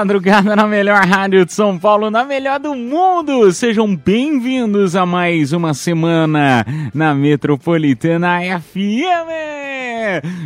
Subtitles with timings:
[0.00, 3.52] Madrugada na melhor rádio de São Paulo, na melhor do mundo!
[3.52, 9.60] Sejam bem-vindos a mais uma semana na Metropolitana FM!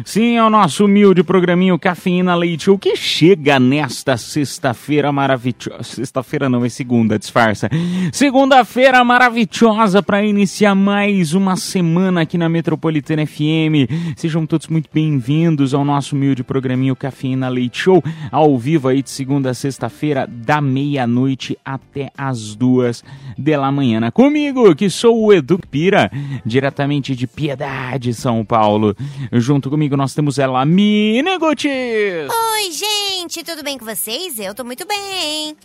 [0.04, 5.82] Sim, é o nosso humilde programinho Cafeína Leite Show que chega nesta sexta-feira maravilhosa.
[5.82, 7.70] Sexta-feira não, é segunda, disfarça.
[8.12, 13.88] Segunda-feira maravilhosa para iniciar mais uma semana aqui na Metropolitana FM.
[14.16, 19.10] Sejam todos muito bem-vindos ao nosso humilde programinho Cafeína Leite Show, ao vivo aí de
[19.10, 23.04] segunda a sexta-feira, da meia-noite até as duas
[23.36, 24.10] da manhã.
[24.10, 26.10] Comigo, que sou o Edu Pira,
[26.44, 28.96] diretamente de Piedade, São Paulo.
[29.32, 32.28] Junto comigo nós temos ela, Mini Gutis.
[32.30, 34.38] Oi, gente, tudo bem com vocês?
[34.38, 35.56] Eu tô muito bem.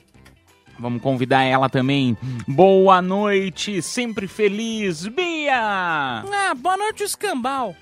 [0.80, 2.18] Vamos convidar ela também.
[2.48, 5.54] Boa noite, sempre feliz, Bia!
[5.54, 7.76] Ah, boa noite, escambau.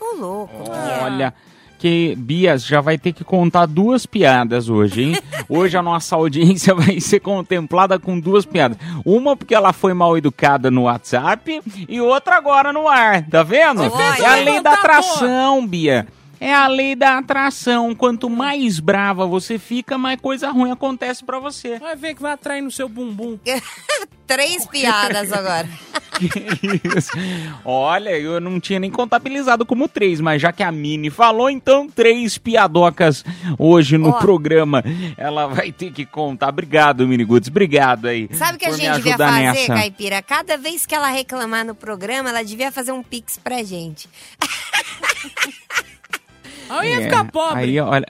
[0.00, 0.64] Ô, louco.
[1.02, 1.34] Olha,
[1.82, 5.16] que Bia já vai ter que contar duas piadas hoje, hein?
[5.50, 8.78] Hoje a nossa audiência vai ser contemplada com duas piadas.
[9.04, 13.82] Uma porque ela foi mal educada no WhatsApp e outra agora no ar, tá vendo?
[13.82, 14.22] Olha.
[14.22, 16.06] É a lei da atração, Bia.
[16.42, 17.94] É a lei da atração.
[17.94, 21.78] Quanto mais brava você fica, mais coisa ruim acontece pra você.
[21.78, 23.38] Vai ver que vai atrair no seu bumbum.
[24.26, 25.68] Três piadas agora.
[26.12, 26.28] Que
[26.98, 27.10] isso.
[27.64, 31.88] Olha, eu não tinha nem contabilizado como três, mas já que a Mini falou, então
[31.88, 33.24] três piadocas
[33.58, 34.12] hoje no Ó.
[34.18, 34.84] programa.
[35.16, 36.50] Ela vai ter que contar.
[36.50, 37.48] Obrigado, Mini Goods.
[37.48, 38.28] Obrigado aí.
[38.34, 39.74] Sabe o que a gente devia fazer, nessa.
[39.74, 40.22] Caipira?
[40.22, 44.08] Cada vez que ela reclamar no programa, ela devia fazer um pix pra gente.
[46.80, 47.62] Aí ia É, ficar pobre.
[47.64, 48.06] Aí, olha.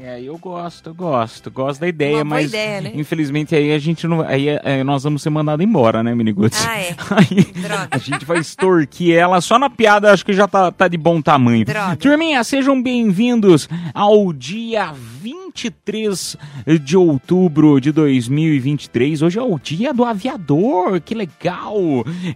[0.00, 2.92] É, aí eu gosto, eu gosto, gosto da ideia, mas ideia, né?
[2.94, 4.20] infelizmente aí a gente não.
[4.20, 6.64] Aí é, nós vamos ser mandados embora, né, Miniguts?
[6.64, 6.96] Ah, é.
[7.10, 7.88] Aí Droga.
[7.90, 11.20] a gente vai extorquir ela só na piada, acho que já tá, tá de bom
[11.20, 11.64] tamanho.
[11.64, 11.96] Droga.
[11.96, 16.36] Turminha, sejam bem-vindos ao dia 23
[16.80, 19.22] de outubro de 2023.
[19.22, 21.76] Hoje é o dia do aviador, que legal!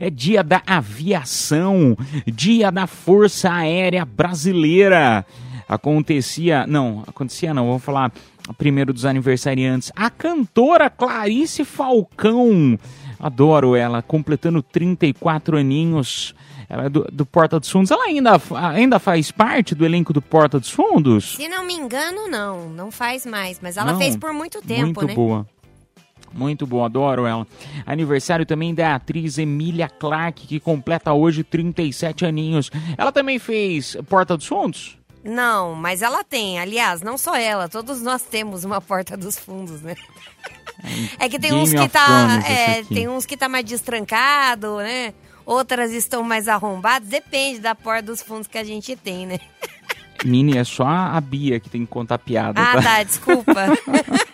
[0.00, 1.96] É dia da aviação,
[2.26, 5.24] dia da Força Aérea Brasileira
[5.74, 6.66] acontecia.
[6.66, 8.12] Não, acontecia não, vamos falar
[8.58, 9.92] primeiro dos aniversariantes.
[9.94, 12.78] A cantora Clarice Falcão.
[13.18, 16.34] Adoro ela, completando 34 aninhos.
[16.68, 17.90] Ela é do, do Porta dos Fundos.
[17.90, 18.40] Ela ainda,
[18.74, 21.36] ainda faz parte do elenco do Porta dos Fundos?
[21.36, 22.70] Se não me engano, não.
[22.70, 23.60] Não faz mais.
[23.60, 25.14] Mas ela Não, fez por muito tempo, Muito né?
[25.14, 25.46] boa.
[26.32, 27.46] Muito boa, adoro ela.
[27.84, 32.70] Aniversário também da atriz Emília Clarke, que completa hoje 37 aninhos.
[32.96, 34.96] Ela também fez Porta dos Fundos?
[35.24, 36.58] Não, mas ela tem.
[36.58, 37.68] Aliás, não só ela.
[37.68, 39.94] Todos nós temos uma porta dos fundos, né?
[41.18, 42.04] É que tem Game uns que tá.
[42.06, 45.14] Thrones É, tem uns que tá mais destrancado, né?
[45.46, 47.08] Outras estão mais arrombadas.
[47.08, 49.38] Depende da porta dos fundos que a gente tem, né?
[50.24, 52.82] Mini, é só a Bia que tem que contar piada, Ah, tá?
[52.82, 53.54] tá, desculpa.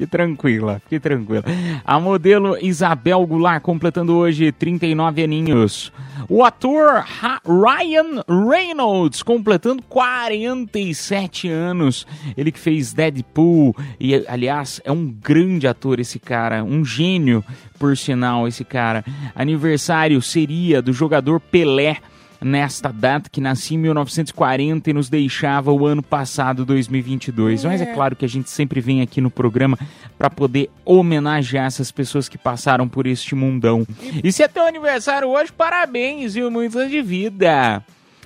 [0.00, 1.44] Fique tranquila, fique tranquila.
[1.84, 5.92] A modelo Isabel Goulart completando hoje 39 aninhos.
[6.26, 7.04] O ator
[7.44, 12.06] Ryan Reynolds completando 47 anos.
[12.34, 17.44] Ele que fez Deadpool e, aliás, é um grande ator esse cara, um gênio,
[17.78, 19.04] por sinal, esse cara.
[19.34, 21.98] Aniversário seria do jogador Pelé
[22.40, 27.64] nesta data que nascia em 1940 e nos deixava o ano passado, 2022.
[27.64, 29.78] Mas é claro que a gente sempre vem aqui no programa
[30.16, 33.86] para poder homenagear essas pessoas que passaram por este mundão.
[34.22, 36.50] E se é teu aniversário hoje, parabéns, viu?
[36.50, 37.84] Muitas de vida.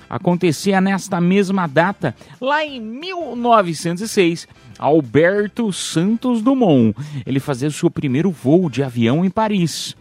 [0.09, 4.47] Acontecia nesta mesma data, lá em 1906,
[4.77, 6.95] Alberto Santos Dumont.
[7.25, 9.95] Ele fazia o seu primeiro voo de avião em Paris.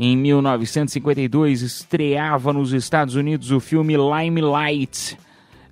[0.00, 5.18] Em 1952, estreava nos Estados Unidos o filme Limelight,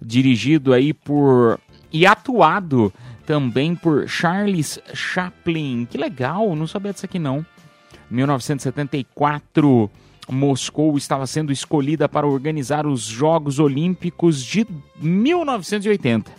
[0.03, 1.61] dirigido aí por
[1.93, 2.93] e atuado
[3.25, 5.87] também por Charles Chaplin.
[5.89, 7.47] Que legal, não sabia disso aqui não.
[8.11, 9.89] 1974,
[10.29, 14.67] Moscou estava sendo escolhida para organizar os Jogos Olímpicos de
[15.01, 16.33] 1980.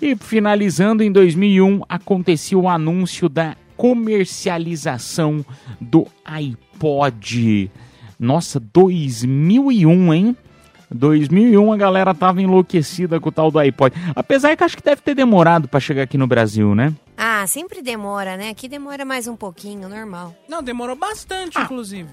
[0.00, 5.44] E finalizando em 2001, acontecia o anúncio da comercialização
[5.80, 7.70] do iPod.
[8.18, 10.36] Nossa, 2001, hein?
[10.92, 13.94] 2001 a galera tava enlouquecida com o tal do iPod.
[14.14, 16.92] Apesar que acho que deve ter demorado para chegar aqui no Brasil, né?
[17.16, 18.50] Ah, sempre demora, né?
[18.50, 20.34] Aqui demora mais um pouquinho, normal.
[20.48, 21.62] Não, demorou bastante, Ah.
[21.62, 22.08] inclusive.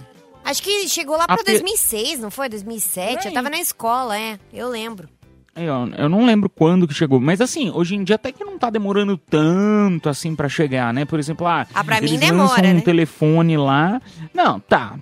[0.45, 2.47] Acho que chegou lá pra Ape- 2006, não foi?
[2.47, 3.27] 2007?
[3.27, 4.39] Eu tava na escola, é.
[4.53, 5.09] Eu lembro.
[5.57, 8.57] Eu, eu não lembro quando que chegou, mas assim, hoje em dia até que não
[8.57, 11.03] tá demorando tanto assim pra chegar, né?
[11.05, 12.81] Por exemplo, ah, Ah, pra mim eles demora, lançam um né?
[12.81, 14.01] telefone lá.
[14.33, 14.95] Não, tá.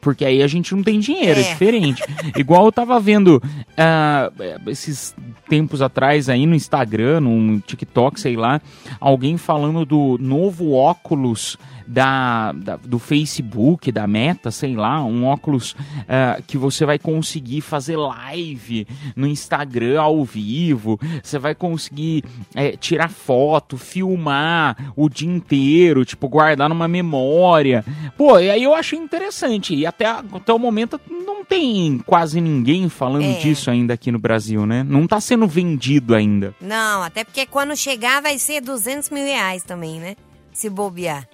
[0.00, 1.48] Porque aí a gente não tem dinheiro, é, É.
[1.50, 2.02] diferente.
[2.38, 3.42] Igual eu tava vendo
[3.76, 4.30] ah,
[4.68, 5.14] esses
[5.48, 8.60] tempos atrás aí no Instagram, no TikTok, sei lá,
[9.00, 11.56] alguém falando do novo óculos
[11.88, 15.74] da, da- do Facebook, da Meta, sei lá, um óculos
[16.08, 18.86] ah, que você vai conseguir fazer live
[19.16, 22.22] no Instagram ao vivo, você vai conseguir
[22.54, 27.84] eh, tirar foto, filmar o dia inteiro, tipo, guardar numa memória.
[28.16, 29.74] Pô, e aí eu achei interessante.
[29.74, 33.32] E até, até o momento não tem quase ninguém falando É.
[33.38, 34.82] disso ainda aqui no Brasil, né?
[34.82, 36.54] Não tá sendo vendido ainda.
[36.60, 40.16] Não, até porque quando chegar vai ser 200 mil reais também, né?
[40.52, 41.26] Se bobear.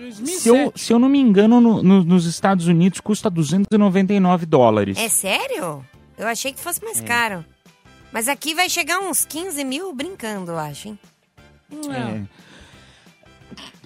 [0.00, 0.40] 2007.
[0.40, 4.98] Se eu, se eu não me engano, no- no- nos Estados Unidos custa 299 dólares.
[4.98, 5.84] É sério?
[6.18, 6.84] Eu achei que fosse É.
[6.84, 7.44] mais caro.
[8.12, 10.98] Mas aqui vai chegar uns 15 mil brincando, eu acho, hein?
[11.72, 12.22] É.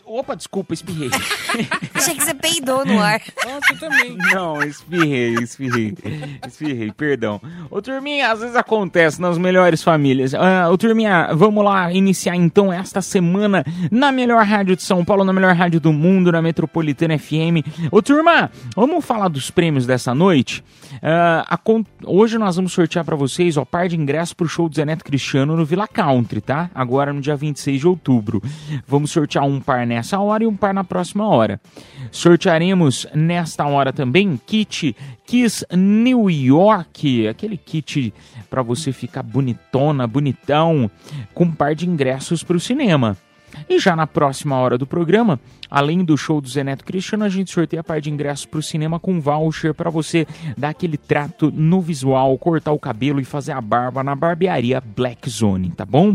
[0.08, 1.10] Opa, desculpa, espirrei.
[1.92, 3.20] Achei que você peidou no ar.
[3.44, 4.16] Nossa, eu também.
[4.32, 5.94] Não, espirrei, espirrei.
[6.46, 7.40] Espirrei, perdão.
[7.68, 10.32] Ô, turminha, às vezes acontece nas melhores famílias.
[10.32, 15.24] Ah, ô, turminha, vamos lá iniciar então esta semana na melhor rádio de São Paulo,
[15.24, 17.66] na melhor rádio do mundo, na Metropolitana FM.
[17.90, 20.62] Ô, turma, vamos falar dos prêmios dessa noite?
[21.48, 24.84] Acon- Hoje nós vamos sortear pra vocês, ó, par de ingressos pro show do Zé
[24.84, 26.70] Neto Cristiano no Villa Country, tá?
[26.74, 28.40] Agora no dia 26 de outubro.
[28.86, 31.58] Vamos sortear um par nessa hora e um par na próxima hora.
[32.10, 34.94] Sortearemos nesta hora também kit
[35.26, 38.12] Kiss New York, aquele kit
[38.50, 40.90] pra você ficar bonitona, bonitão,
[41.34, 43.16] com um par de ingressos pro cinema.
[43.69, 45.40] E já na próxima hora do programa,
[45.70, 48.62] além do show do Zé Neto Cristiano, a gente sorteia a par de ingressos pro
[48.62, 50.26] cinema com voucher pra você
[50.56, 55.28] dar aquele trato no visual, cortar o cabelo e fazer a barba na barbearia Black
[55.28, 56.14] Zone, tá bom?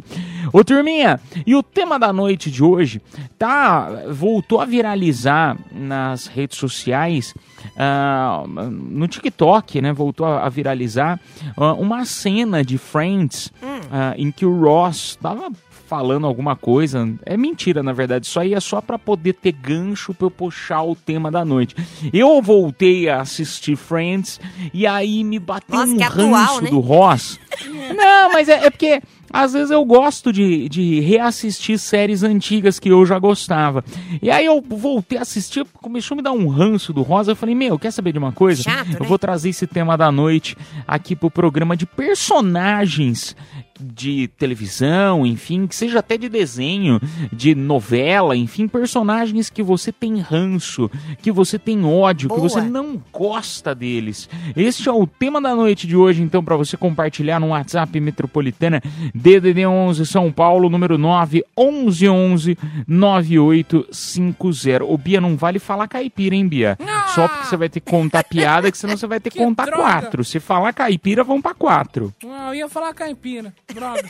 [0.54, 3.02] Ô turminha, e o tema da noite de hoje
[3.38, 7.34] tá voltou a viralizar nas redes sociais,
[7.78, 9.94] ah, no TikTok, né?
[9.94, 11.20] Voltou a, viralizar
[11.58, 13.52] ah, uma cena de Friends
[13.92, 15.52] ah, em que o Ross tava
[15.92, 17.06] falando alguma coisa.
[17.26, 18.26] É mentira, na verdade.
[18.26, 21.76] Isso aí é só pra poder ter gancho pra eu puxar o tema da noite.
[22.14, 24.40] Eu voltei a assistir Friends
[24.74, 26.70] e aí me bateu Nossa, um atual, ranço né?
[26.70, 27.40] do Ross.
[27.96, 29.02] Não, mas é, é porque
[29.34, 33.84] às vezes eu gosto de, de reassistir séries antigas que eu já gostava.
[34.22, 37.32] E aí eu voltei a assistir, começou a me dar um ranço do Rosa.
[37.32, 38.64] Eu falei, meu, quer saber de uma coisa?
[38.64, 39.08] Chato, eu né?
[39.08, 40.58] vou trazer esse tema da noite
[40.88, 43.36] aqui pro programa de personagens
[43.82, 47.00] de televisão, enfim, que seja até de desenho,
[47.32, 50.90] de novela, enfim, personagens que você tem ranço,
[51.22, 52.48] que você tem ódio, que Boa.
[52.50, 54.30] você não gosta deles.
[54.56, 58.82] Este é o tema da noite de hoje, então, para você compartilhar no WhatsApp Metropolitana
[59.14, 64.84] DDD 11 São Paulo, número 9 11 11 9850.
[64.86, 66.78] Ô, Bia, não vale falar caipira, hein, Bia?
[67.16, 69.46] Só porque você vai ter que contar piada, que senão você vai ter que, Que
[69.46, 69.82] contar droga.
[69.82, 70.24] quatro.
[70.24, 72.14] Se falar caipira, vão pra quatro.
[72.26, 73.54] Ah, eu ia falar caipira.
[73.74, 74.10] Droga.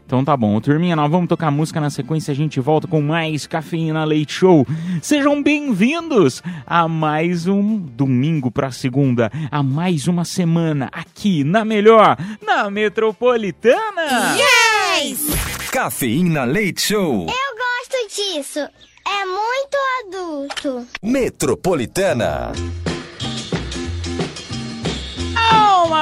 [0.05, 3.45] Então tá bom, turminha, nós vamos tocar música na sequência, a gente volta com mais
[3.45, 4.65] Cafeína Leite Show.
[5.03, 12.17] Sejam bem-vindos a mais um domingo pra segunda, a mais uma semana aqui na melhor,
[12.41, 14.37] na Metropolitana.
[14.37, 15.27] Yes!
[15.73, 17.27] Cafeína Leite Show.
[17.27, 18.61] Eu gosto disso.
[18.61, 19.77] É muito
[20.07, 20.87] adulto.
[21.03, 22.53] Metropolitana.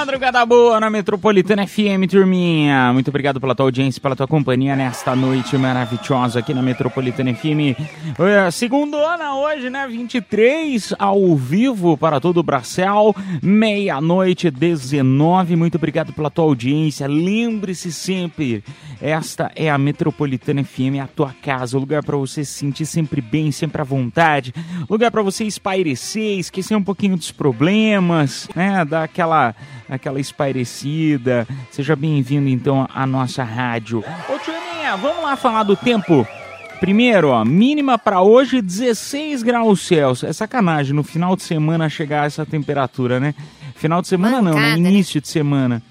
[0.04, 2.92] Madrugada boa na Metropolitana FM, turminha.
[2.92, 7.75] Muito obrigado pela tua audiência, pela tua companhia nesta noite maravilhosa aqui na Metropolitana FM.
[8.18, 9.87] É, Segundona hoje, né?
[9.88, 13.16] 23 ao vivo para todo o Brasil.
[13.42, 15.56] Meia-noite, 19.
[15.56, 17.06] Muito obrigado pela tua audiência.
[17.06, 18.62] Lembre-se sempre,
[19.00, 23.23] esta é a Metropolitana FM, a tua casa, o lugar para você se sentir sempre
[23.23, 24.52] bem, sempre à vontade,
[24.88, 28.84] lugar para você espairecer, esquecer um pouquinho dos problemas, né?
[28.84, 29.54] Dar aquela,
[29.94, 31.46] aquela espairecida.
[31.70, 34.04] Seja bem-vindo então à nossa rádio.
[34.28, 36.26] Ô, turminha, vamos lá falar do tempo.
[36.80, 40.28] Primeiro, ó, mínima para hoje 16 graus Celsius.
[40.28, 43.34] É sacanagem no final de semana chegar a essa temperatura, né?
[43.74, 44.60] Final de semana não, né?
[44.60, 44.90] Mancada, né?
[44.90, 45.82] Início de semana.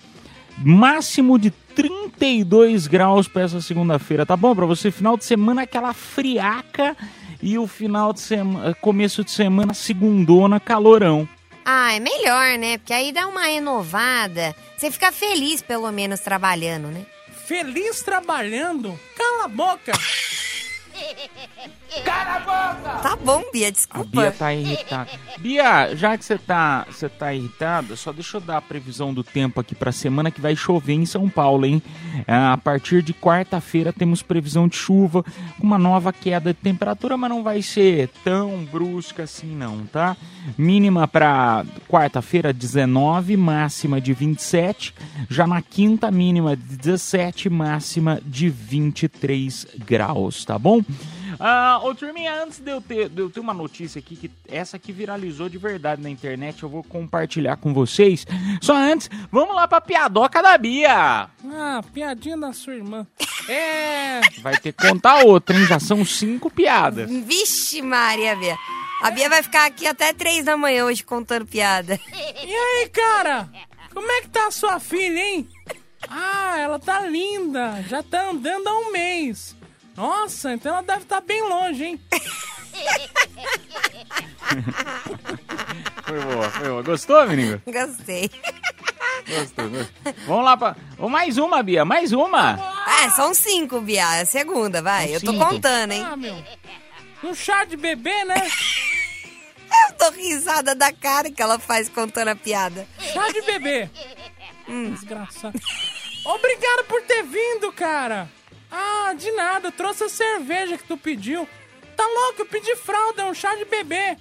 [0.58, 4.54] Máximo de 32 graus para essa segunda-feira, tá bom?
[4.56, 6.96] Para você, final de semana aquela friaca
[7.42, 11.28] e o final de semana, começo de semana segundona, calorão.
[11.66, 12.78] Ah, é melhor, né?
[12.78, 14.56] Porque aí dá uma renovada.
[14.78, 17.06] Você fica feliz, pelo menos, trabalhando, né?
[17.46, 19.00] Feliz trabalhando?
[19.16, 19.92] Cala a boca!
[22.02, 24.10] Tá bom, Bia, A desculpa.
[24.10, 25.10] Bia tá irritada.
[25.38, 29.24] Bia, já que você tá, você tá irritada, só deixa eu dar a previsão do
[29.24, 31.82] tempo aqui pra semana que vai chover em São Paulo, hein?
[32.28, 37.18] Ah, A partir de quarta-feira temos previsão de chuva, com uma nova queda de temperatura,
[37.18, 40.16] mas não vai ser tão brusca assim não, tá?
[40.58, 44.94] Mínima pra quarta-feira 19, máxima de 27,
[45.30, 50.82] já na quinta mínima de 17, máxima de 23 graus, tá bom?
[51.40, 54.78] Ah, ô turminha, antes de eu, ter, de eu ter uma notícia aqui, que essa
[54.78, 58.26] aqui viralizou de verdade na internet, eu vou compartilhar com vocês.
[58.62, 61.30] Só antes, vamos lá pra piadoca da Bia.
[61.46, 63.06] Ah, piadinha da sua irmã.
[63.48, 64.22] É.
[64.42, 65.66] Vai ter que contar outra, hein?
[65.66, 67.10] Já são cinco piadas.
[67.10, 68.58] Vixe, Maria, Bia.
[69.02, 72.00] A Bia vai ficar aqui até três da manhã hoje contando piada.
[72.46, 73.50] E aí, cara?
[73.94, 75.48] Como é que tá a sua filha, hein?
[76.10, 77.84] Ah, ela tá linda.
[77.88, 79.56] Já tá andando há um mês.
[79.96, 82.02] Nossa, então ela deve estar bem longe, hein?
[86.06, 86.84] Foi boa, foi boa.
[86.84, 87.62] Gostou, menino?
[87.66, 88.30] Gostei.
[89.28, 90.14] Gostou, gostou.
[90.28, 90.76] Vamos lá pra...
[90.98, 92.60] Ô, mais uma, Bia, mais uma.
[92.86, 94.18] Ah, são cinco, Bia.
[94.18, 95.06] É a segunda, vai.
[95.08, 95.46] São Eu tô cinco.
[95.46, 96.04] contando, hein?
[96.06, 96.36] Ah, meu.
[97.24, 98.36] Um chá de bebê, né?
[99.90, 102.86] Eu tô risada da cara que ela faz contando a piada.
[103.00, 103.90] Chá de bebê.
[104.68, 105.60] Desgraçado.
[106.26, 108.30] Obrigado por ter vindo, cara.
[108.76, 109.68] Ah, de nada.
[109.68, 111.48] Eu trouxe a cerveja que tu pediu.
[111.96, 114.18] Tá louco, eu pedi fralda, é um chá de bebê.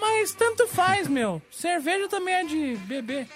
[0.00, 1.42] Mas tanto faz, meu.
[1.50, 3.26] Cerveja também é de bebê.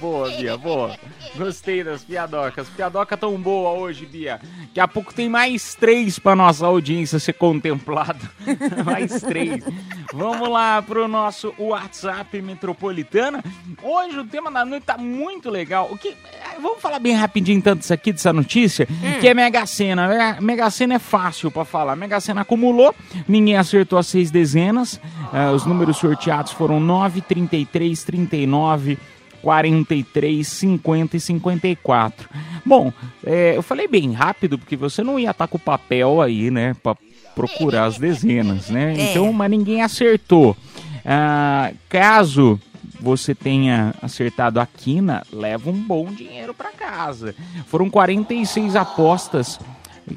[0.00, 0.96] Boa, Bia, boa.
[1.36, 2.68] Gostei das piadocas.
[2.68, 4.40] Piadoca tão boa hoje, Bia.
[4.68, 8.18] Daqui a pouco tem mais três pra nossa audiência ser contemplada.
[8.84, 9.64] mais três.
[10.12, 13.42] Vamos lá pro nosso WhatsApp Metropolitana.
[13.82, 15.88] Hoje o tema da noite tá muito legal.
[15.90, 16.14] O que, eh,
[16.60, 18.86] vamos falar bem rapidinho tanto isso aqui, dessa notícia,
[19.20, 20.36] que é Mega Sena.
[20.40, 21.96] Mega- Sena é fácil pra falar.
[21.96, 22.94] Mega Sena acumulou,
[23.26, 25.00] ninguém acertou as seis dezenas.
[25.32, 28.98] Eh, os números sorteados foram 9, 33, 39...
[29.48, 32.28] 43, 50 e 54.
[32.66, 32.92] Bom,
[33.24, 36.76] é, eu falei bem rápido porque você não ia estar com o papel aí, né,
[36.82, 36.94] pra
[37.34, 38.92] procurar as dezenas, né?
[38.98, 39.10] É.
[39.10, 40.54] Então, mas ninguém acertou.
[41.02, 42.60] Ah, caso
[43.00, 47.34] você tenha acertado a quina, leva um bom dinheiro para casa.
[47.68, 49.58] Foram 46 apostas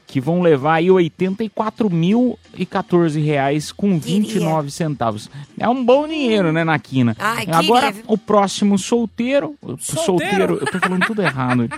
[0.08, 5.30] que vão levar aí 84 mil e 14 reais com 29 centavos.
[5.60, 7.16] É um bom dinheiro, né, na quina.
[7.20, 10.06] Ai, Agora, o próximo solteiro, Solteiro?
[10.06, 11.70] solteiro, eu tô falando tudo errado.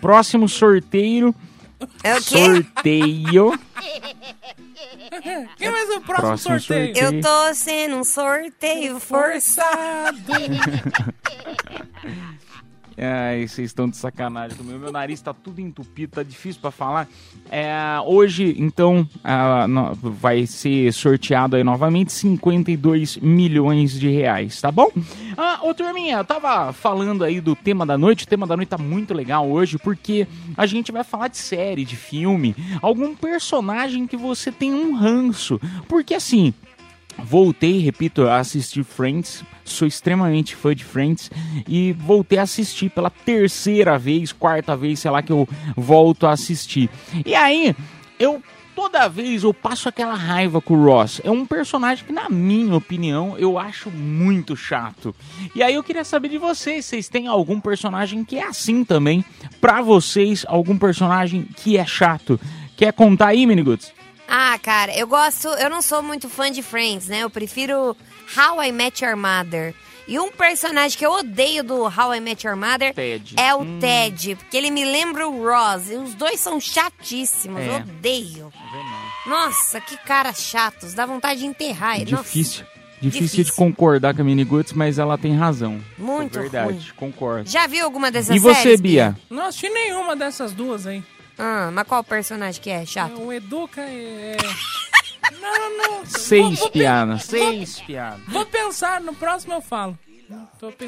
[0.00, 1.34] Próximo sorteiro,
[2.02, 2.22] É o quê?
[2.22, 3.58] sorteio,
[5.56, 6.94] Quem mais é o próximo, Próximo sorteio?
[6.94, 7.16] sorteio.
[7.16, 10.18] Eu tô sendo um sorteio forçado.
[13.00, 14.76] Ai, vocês estão de sacanagem comigo.
[14.78, 17.06] Meu nariz tá tudo entupido, tá difícil pra falar.
[17.48, 17.72] É,
[18.04, 19.08] hoje, então,
[19.68, 24.90] no- vai ser sorteado aí novamente 52 milhões de reais, tá bom?
[25.36, 28.24] Ah, ô turminha, eu tava falando aí do tema da noite.
[28.24, 30.26] O tema da noite tá muito legal hoje, porque
[30.56, 35.60] a gente vai falar de série, de filme, algum personagem que você tem um ranço.
[35.86, 36.52] Porque assim,
[37.22, 39.44] Voltei, repito, a assistir Friends.
[39.64, 41.30] Sou extremamente fã de Friends.
[41.66, 46.32] E voltei a assistir pela terceira vez, quarta vez, sei lá, que eu volto a
[46.32, 46.88] assistir.
[47.24, 47.74] E aí,
[48.18, 48.42] eu.
[48.74, 51.20] Toda vez eu passo aquela raiva com o Ross.
[51.24, 55.12] É um personagem que, na minha opinião, eu acho muito chato.
[55.52, 59.24] E aí eu queria saber de vocês, vocês têm algum personagem que é assim também?
[59.60, 62.38] Pra vocês, algum personagem que é chato?
[62.76, 63.92] Quer contar aí, Miniguts?
[64.28, 65.48] Ah, cara, eu gosto.
[65.48, 67.20] Eu não sou muito fã de Friends, né?
[67.22, 67.96] Eu prefiro
[68.36, 69.74] How I Met Your Mother.
[70.06, 73.34] E um personagem que eu odeio do How I Met Your Mother Ted.
[73.38, 73.78] é o Hum.
[73.78, 75.90] Ted, porque ele me lembra o Ross.
[75.90, 77.68] E os dois são chatíssimos, É.
[77.68, 78.52] eu odeio.
[79.26, 82.06] Nossa, que caras chatos, dá vontade de enterrar ele.
[82.16, 82.64] Difícil.
[83.00, 83.44] Difícil, Difícil.
[83.44, 85.80] de concordar com a Miniguts, mas ela tem razão.
[85.96, 86.86] Muito é verdade, ruim.
[86.96, 87.48] concordo.
[87.48, 89.16] Já viu alguma dessas E você, séries, Bia?
[89.30, 91.02] Não assisti nenhuma dessas duas aí.
[91.38, 93.20] Ah, mas qual personagem que é chato?
[93.20, 94.36] O Educa é.
[95.40, 95.96] Não, não.
[95.96, 98.20] Vou- Seis piadas, seis piadas.
[98.28, 99.96] Vou pensar, no próximo eu falo.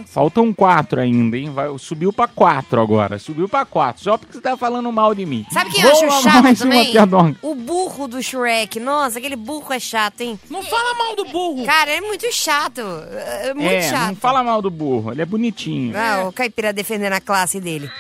[0.07, 1.51] Faltam quatro ainda, hein?
[1.51, 3.19] Vai, subiu pra quatro agora.
[3.19, 4.03] Subiu pra quatro.
[4.03, 5.47] Só porque você tá falando mal de mim.
[5.51, 6.93] Sabe quem eu acho chato também?
[7.41, 8.79] O burro do Shrek.
[8.79, 10.39] Nossa, aquele burro é chato, hein?
[10.51, 11.65] Não fala mal do burro.
[11.65, 12.81] Cara, ele é muito chato.
[12.83, 14.09] É muito é, chato.
[14.09, 15.13] não fala mal do burro.
[15.13, 15.95] Ele é bonitinho.
[15.97, 17.91] Ah, o caipira defendendo a classe dele.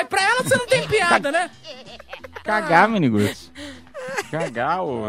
[0.00, 1.50] Aí pra ela você não tem piada, né?
[2.42, 3.52] Cagar, menigos.
[4.30, 5.04] Cagar, ô.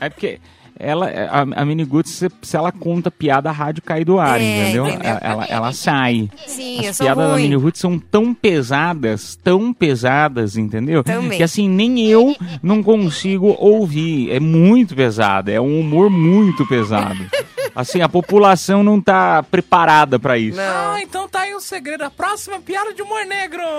[0.00, 0.38] É porque
[0.78, 4.44] ela, a, a Miniguts, se, se ela conta piada, a rádio cai do ar, É,
[4.44, 4.86] entendeu?
[4.86, 5.08] entendeu?
[5.08, 6.30] Ela, ela, ela sai.
[6.46, 7.42] Sim, eu As sou piadas da ruim.
[7.42, 11.02] Miniguts são tão pesadas, tão pesadas, entendeu?
[11.02, 11.36] Também.
[11.36, 14.30] Que assim, nem eu não consigo ouvir.
[14.30, 17.18] É muito pesada, é um humor muito pesado.
[17.78, 20.56] Assim, a população não tá preparada pra isso.
[20.56, 20.94] Não.
[20.94, 22.02] Ah, então tá aí o segredo.
[22.02, 23.62] A próxima piada de humor negro.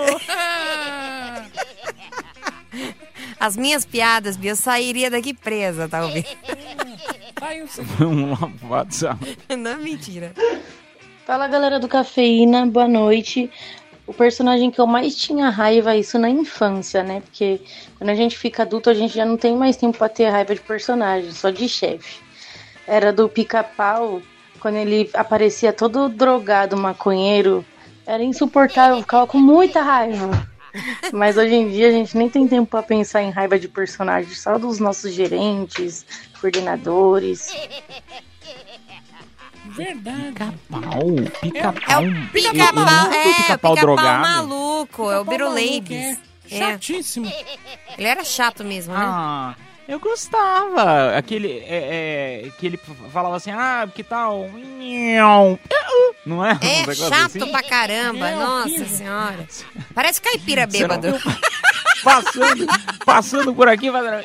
[3.38, 6.24] As minhas piadas, Bia, eu sairia daqui presa, talvez.
[7.34, 7.98] tá aí o segredo.
[7.98, 9.36] Vamos lá pro WhatsApp.
[9.58, 10.32] Não, mentira.
[11.26, 13.50] Fala galera do Cafeína, boa noite.
[14.06, 17.20] O personagem que eu mais tinha raiva, isso na infância, né?
[17.20, 17.60] Porque
[17.98, 20.54] quando a gente fica adulto, a gente já não tem mais tempo pra ter raiva
[20.54, 22.29] de personagem, só de chefe.
[22.90, 24.20] Era do pica-pau,
[24.58, 27.64] quando ele aparecia todo drogado, maconheiro.
[28.04, 30.28] Era insuportável, eu ficava com muita raiva.
[31.12, 34.34] Mas hoje em dia a gente nem tem tempo pra pensar em raiva de personagem,
[34.34, 36.04] só dos nossos gerentes,
[36.40, 37.54] coordenadores.
[39.66, 40.32] Verdade.
[40.32, 42.02] Pica-pau, pica-pau.
[42.02, 44.20] É pica-pau, é pica-pau pica-pau drogado.
[44.20, 45.92] maluco, é o Labes.
[45.92, 46.18] é.
[46.50, 46.58] É.
[46.58, 47.32] Chatíssimo.
[47.96, 49.00] Ele era chato mesmo, né?
[49.00, 49.54] Ah,
[49.90, 51.16] eu gostava.
[51.16, 52.80] Aquele, é, é, que ele
[53.12, 54.48] falava assim, ah, que tal?
[56.24, 56.52] Não é?
[56.62, 57.50] É chato assim?
[57.50, 59.48] pra caramba, É nossa senhora.
[59.92, 61.18] Parece caipira bêbado.
[62.04, 62.66] Passando,
[63.04, 64.24] passando por aqui, fazendo...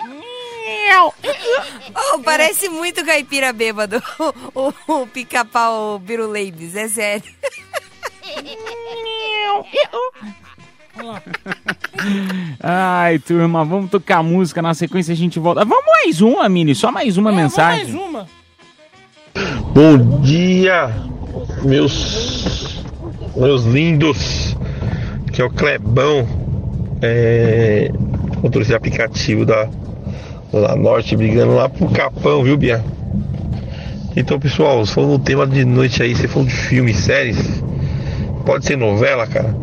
[2.13, 4.01] Oh, parece muito caipira bêbado.
[4.53, 7.34] O, o, o pica-pau Biro Labes, é sério.
[12.62, 15.66] Ai, turma, vamos tocar música na sequência a gente volta.
[15.66, 17.86] Vamos mais uma, Mini, só mais uma É, mensagem.
[17.92, 19.66] vamos mais uma.
[19.74, 20.90] Bom dia,
[21.64, 22.84] meus
[23.36, 24.55] meus lindos.
[25.34, 26.25] Que é o Clebão,
[27.01, 27.92] é,
[28.42, 29.68] motorista de aplicativo da
[30.50, 32.81] Zona Norte, brigando lá pro Capão, viu, Bia?
[34.16, 37.62] Então, pessoal, se for no tema de noite aí, se for de filmes, séries,
[38.46, 39.53] pode ser novela, cara.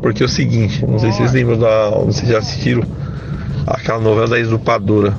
[0.00, 1.90] Porque é o seguinte, não sei se vocês lembram da.
[2.12, 2.82] Se já assistiram
[3.66, 5.14] aquela novela da Exupadora.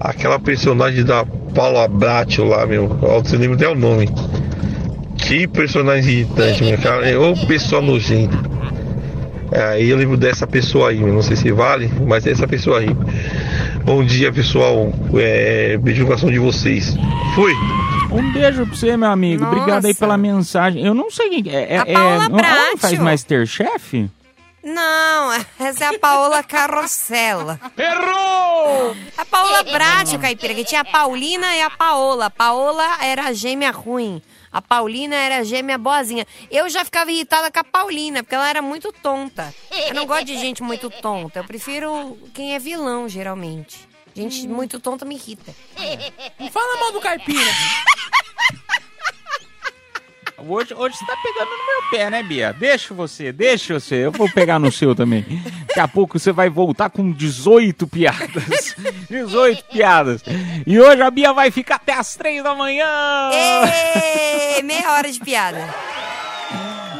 [0.00, 1.24] Aquela personagem da
[1.54, 2.88] Paula Abratio lá, meu.
[3.22, 4.08] Você lembra até o nome.
[5.16, 7.08] Que personagem irritante, meu cara.
[7.08, 8.38] É o pessoal nojento.
[9.50, 12.80] É, Aí eu lembro dessa pessoa aí, não sei se vale, mas é essa pessoa
[12.80, 12.94] aí.
[13.84, 14.92] Bom dia, pessoal.
[15.14, 16.94] É, beijo no coração de vocês.
[17.34, 17.52] Fui!
[18.10, 19.44] Um beijo pra você, meu amigo.
[19.44, 20.00] Obrigado aí Nossa.
[20.00, 20.84] pela mensagem.
[20.84, 21.74] Eu não sei quem que é.
[21.74, 22.98] é, A é Paola não, ela não faz.
[22.98, 24.10] Masterchef?
[24.64, 27.60] Não, essa é a Paola Carrossela.
[27.76, 28.96] Errou!
[29.16, 32.26] A Paola Bratio, caipira, que tinha a Paulina e a Paola.
[32.26, 34.20] A Paola era a gêmea ruim.
[34.50, 36.26] A Paulina era a gêmea boazinha.
[36.50, 39.54] Eu já ficava irritada com a Paulina, porque ela era muito tonta.
[39.88, 41.40] Eu não gosto de gente muito tonta.
[41.40, 43.87] Eu prefiro quem é vilão, geralmente.
[44.18, 45.54] Gente muito tonta me irrita.
[46.40, 47.40] Não fala mal do caipira.
[50.40, 52.52] Hoje, hoje você tá pegando no meu pé, né, Bia?
[52.52, 54.06] Deixa você, deixa você.
[54.06, 55.24] Eu vou pegar no seu também.
[55.66, 58.76] Daqui a pouco você vai voltar com 18 piadas.
[59.10, 60.22] 18 piadas.
[60.64, 62.86] E hoje a Bia vai ficar até as 3 da manhã.
[63.32, 65.58] Ê, meia hora de piada.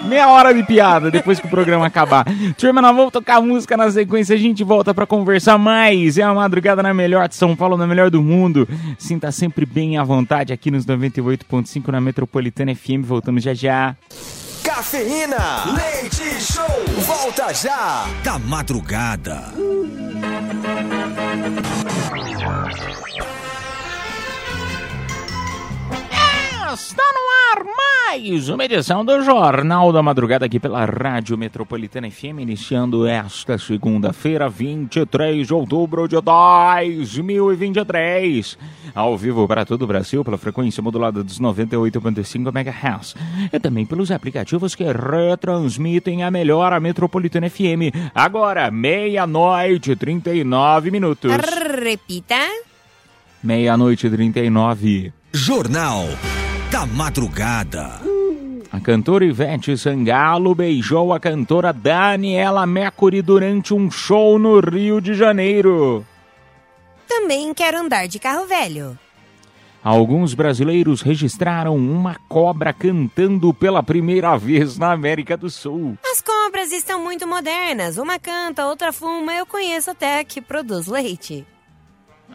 [0.08, 2.24] Meia hora de piada depois que o programa acabar.
[2.56, 4.34] Turma, nós vamos tocar música na sequência.
[4.34, 6.16] A gente volta pra conversar mais.
[6.16, 8.66] É a madrugada na melhor de São Paulo, na melhor do mundo.
[8.98, 13.04] Sinta sempre bem à vontade aqui nos 98.5 na Metropolitana FM.
[13.04, 13.96] Voltamos já já.
[14.64, 15.64] Cafeína.
[15.74, 16.64] Leite Show.
[17.04, 18.06] Volta já.
[18.22, 19.52] Da madrugada.
[26.72, 27.64] Está no ar
[27.96, 34.50] mais uma edição do Jornal da Madrugada aqui pela Rádio Metropolitana FM, iniciando esta segunda-feira,
[34.50, 38.58] 23 de outubro de 2023.
[38.94, 43.14] Ao vivo para todo o Brasil, pela frequência modulada dos 98.5 MHz.
[43.50, 48.12] E também pelos aplicativos que retransmitem a melhor a Metropolitana FM.
[48.14, 51.32] Agora, meia-noite e 39 minutos.
[51.32, 52.46] Repita.
[53.42, 55.14] Meia-noite e 39.
[55.32, 56.04] Jornal
[56.78, 58.00] da madrugada.
[58.70, 65.12] A cantora Ivete Sangalo beijou a cantora Daniela Mercury durante um show no Rio de
[65.12, 66.06] Janeiro.
[67.08, 68.96] Também quero andar de carro velho.
[69.82, 75.98] Alguns brasileiros registraram uma cobra cantando pela primeira vez na América do Sul.
[76.12, 77.98] As cobras estão muito modernas.
[77.98, 79.34] Uma canta, outra fuma.
[79.34, 81.44] Eu conheço até a que produz leite.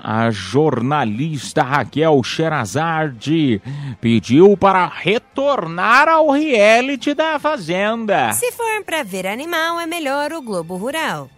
[0.01, 3.61] A jornalista Raquel Sherazade
[4.01, 8.33] pediu para retornar ao reality da Fazenda.
[8.33, 11.29] Se for pra ver animal, é melhor o Globo Rural.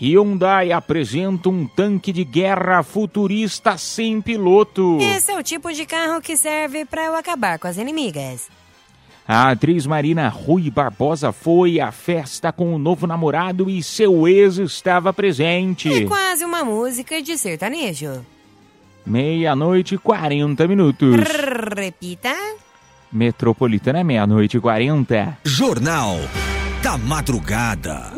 [0.00, 4.96] Hyundai apresenta um tanque de guerra futurista sem piloto.
[5.00, 8.48] Esse é o tipo de carro que serve pra eu acabar com as inimigas.
[9.30, 14.56] A atriz Marina Rui Barbosa foi à festa com o novo namorado e seu ex
[14.56, 15.92] estava presente.
[15.92, 18.24] É quase uma música de sertanejo.
[19.04, 21.14] Meia-noite e 40 minutos.
[21.76, 22.34] Repita.
[23.12, 25.36] Metropolitana, meia-noite e 40.
[25.44, 26.16] Jornal
[26.82, 28.10] da Madrugada.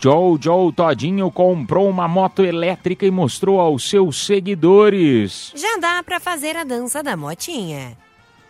[0.00, 5.52] Jojo Todinho comprou uma moto elétrica e mostrou aos seus seguidores.
[5.56, 8.05] Já dá pra fazer a dança da motinha.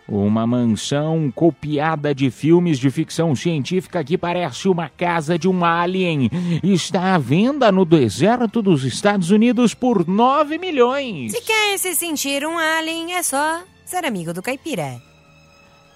[0.07, 6.29] Uma mansão copiada de filmes de ficção científica que parece uma casa de um alien
[6.63, 11.33] está à venda no deserto dos Estados Unidos por 9 milhões.
[11.33, 15.01] Se quer se sentir um alien, é só ser amigo do caipira.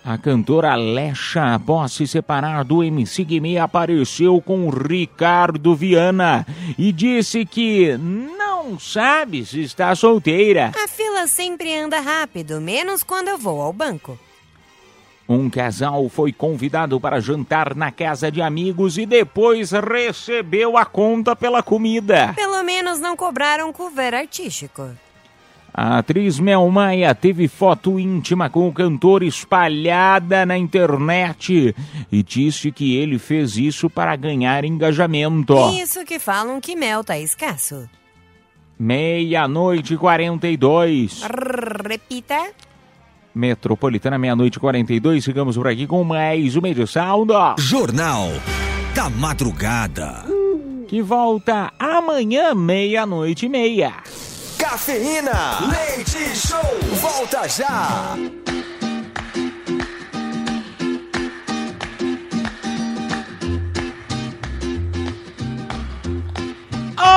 [0.03, 6.45] A cantora Lecha, após se separar do MC Guimê, apareceu com Ricardo Viana
[6.75, 7.95] e disse que
[8.63, 10.71] não sabe se está solteira.
[10.83, 14.17] A fila sempre anda rápido, menos quando eu vou ao banco.
[15.27, 21.35] Um casal foi convidado para jantar na casa de amigos e depois recebeu a conta
[21.35, 22.33] pela comida.
[22.35, 24.91] Pelo menos não cobraram cover artístico.
[25.73, 31.73] A atriz Mel Maia teve foto íntima com o cantor espalhada na internet
[32.11, 35.55] e disse que ele fez isso para ganhar engajamento.
[35.81, 37.89] Isso que falam que mel tá escasso.
[38.83, 41.21] Meia-noite e 42.
[41.87, 42.49] Repita.
[43.33, 45.23] Metropolitana, meia-noite e 42.
[45.23, 48.29] Ficamos por aqui com mais uma edição do Jornal
[48.95, 50.25] da Madrugada.
[50.87, 53.93] que volta amanhã, meia-noite e meia.
[54.57, 55.59] Cafeína.
[55.69, 56.59] Leite Show.
[56.99, 58.17] Volta já.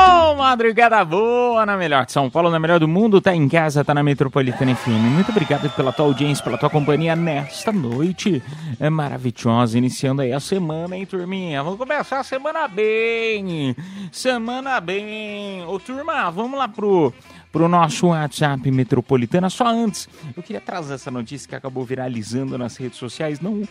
[0.06, 3.82] Ô, madrugada boa na melhor de São Paulo, na melhor do mundo, tá em casa,
[3.82, 4.90] tá na Metropolitana FM.
[5.14, 8.42] Muito obrigado pela tua audiência, pela tua companhia nesta noite
[8.78, 11.62] é maravilhosa, iniciando aí a semana, hein, turminha?
[11.62, 13.74] Vamos começar a semana bem,
[14.12, 15.64] semana bem.
[15.66, 17.10] Ô, turma, vamos lá pro,
[17.50, 19.48] pro nosso WhatsApp Metropolitana.
[19.48, 23.62] Só antes, eu queria trazer essa notícia que acabou viralizando nas redes sociais, não,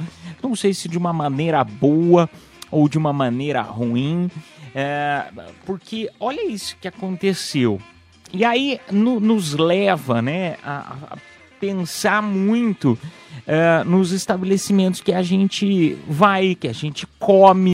[0.41, 2.27] não sei se de uma maneira boa
[2.71, 4.31] ou de uma maneira ruim,
[4.75, 5.25] é,
[5.65, 7.79] porque olha isso que aconteceu.
[8.31, 11.17] E aí no- nos leva né, a, a
[11.59, 12.97] pensar muito
[13.47, 17.71] é, nos estabelecimentos que a gente vai, que a gente come.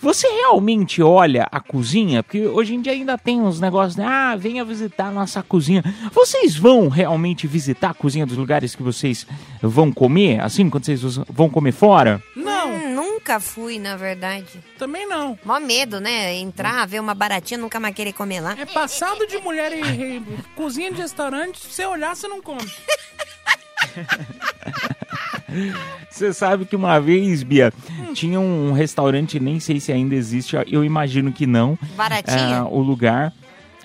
[0.00, 2.22] Você realmente olha a cozinha?
[2.22, 4.04] Porque hoje em dia ainda tem uns negócios, né?
[4.06, 5.82] Ah, venha visitar a nossa cozinha.
[6.12, 9.26] Vocês vão realmente visitar a cozinha dos lugares que vocês
[9.62, 10.40] vão comer?
[10.40, 12.22] Assim, quando vocês vão comer fora?
[13.26, 14.62] Não, Hum, nunca fui, na verdade.
[14.78, 15.38] também não.
[15.44, 16.34] Mó medo, né?
[16.34, 18.54] Entrar, ver uma baratinha, nunca mais querer comer lá.
[18.58, 19.80] É passado de mulher e,
[20.18, 20.22] e
[20.54, 22.60] cozinha de restaurante, se você olhar, você não come.
[26.10, 27.72] Você sabe que uma vez, Bia,
[28.12, 31.78] tinha um restaurante, nem sei se ainda existe, eu imagino que não.
[31.94, 32.58] Baratinha?
[32.60, 33.32] ah, o lugar.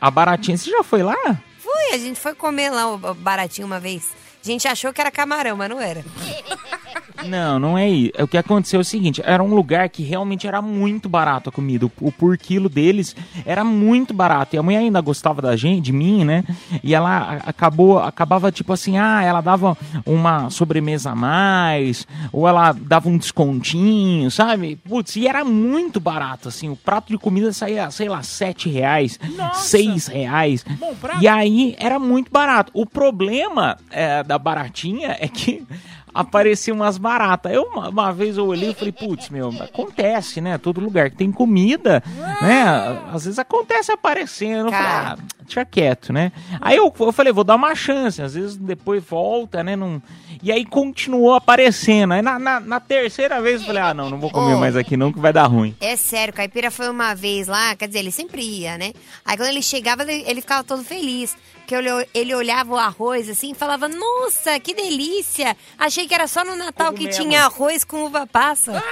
[0.02, 1.16] A Baratinha, você já foi lá?
[1.60, 4.08] Fui, a gente foi comer lá o baratinho uma vez.
[4.44, 6.04] A gente achou que era camarão, mas não era.
[7.28, 8.12] Não, não é isso.
[8.20, 11.52] O que aconteceu é o seguinte: era um lugar que realmente era muito barato a
[11.52, 11.86] comida.
[11.86, 14.56] O, o por quilo deles era muito barato.
[14.56, 16.44] E a mulher ainda gostava da gente, de mim, né?
[16.84, 22.72] E ela acabou, acabava tipo assim: ah, ela dava uma sobremesa a mais, ou ela
[22.74, 24.76] dava um descontinho, sabe?
[24.88, 26.70] Putz, e era muito barato, assim.
[26.70, 29.62] O prato de comida saía, sei lá, sete reais, Nossa!
[29.62, 30.64] seis reais.
[30.80, 31.22] Bom prato.
[31.22, 32.72] E aí era muito barato.
[32.74, 35.66] O problema é, da baratinha é que
[36.20, 37.54] apareciam umas baratas.
[37.54, 40.58] Eu, uma, uma vez eu olhei e falei, putz, meu, acontece, né?
[40.58, 42.04] Todo lugar que tem comida,
[42.42, 43.02] né?
[43.14, 44.68] Às vezes acontece aparecendo.
[44.68, 45.18] Eu falei, Cara.
[45.18, 46.34] ah, deixa quieto, né?
[46.60, 48.22] Aí eu, eu falei, vou dar uma chance.
[48.22, 49.78] Às vezes depois volta, né?
[49.78, 50.02] Não...
[50.44, 52.14] E aí continuou aparecendo.
[52.14, 54.98] Aí na, na, na terceira vez eu falei, ah, não, não vou comer mais aqui
[54.98, 55.74] não, que vai dar ruim.
[55.80, 58.92] É sério, Caipira foi uma vez lá, quer dizer, ele sempre ia, né?
[59.24, 61.38] Aí quando ele chegava, ele, ele ficava todo feliz.
[61.70, 65.56] Porque ele, ele olhava o arroz assim e falava, nossa, que delícia!
[65.78, 68.84] Achei que era só no Natal que tinha arroz com uva passa.